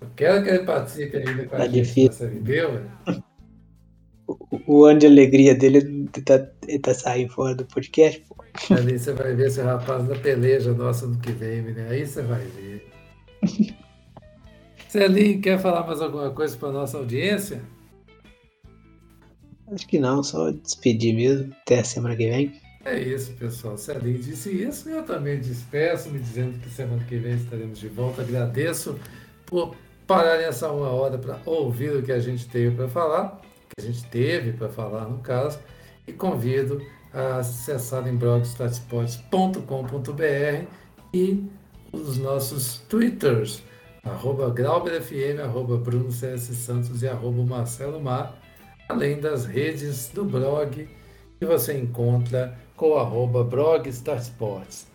[0.00, 2.12] Eu quero que ele participe ainda com a Tá gente difícil.
[2.12, 2.82] Série B, ué.
[4.70, 8.36] O, o ano de alegria dele ele tá, ele tá saindo fora do podcast, pô.
[8.74, 11.88] Ali você vai ver esse rapaz na peleja nossa no que vem, né?
[11.90, 12.88] Aí você vai ver.
[14.88, 17.62] Celinho, quer falar mais alguma coisa para nossa audiência?
[19.72, 21.52] Acho que não, só despedir mesmo.
[21.62, 22.60] Até a semana que vem.
[22.84, 23.76] É isso, pessoal.
[23.76, 28.22] Celinho disse isso eu também despeço, me dizendo que semana que vem estaremos de volta.
[28.22, 28.98] Agradeço
[29.46, 33.40] por pararem essa uma hora para ouvir o que a gente teve para falar,
[33.70, 35.58] que a gente teve para falar no caso,
[36.06, 36.80] e convido
[37.12, 40.66] a acessarem blogstatsports.com.br
[41.12, 41.44] e
[41.92, 43.62] os nossos twitters,
[44.04, 48.40] arroba GrauberFM, arroba Bruno CS Santos e arroba Marcelo Mar,
[48.88, 50.88] além das redes do blog
[51.38, 54.86] que você encontra com arroba blogstarsports.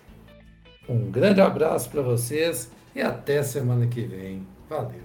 [0.87, 4.47] Um grande abraço para vocês e até semana que vem.
[4.69, 5.04] Valeu!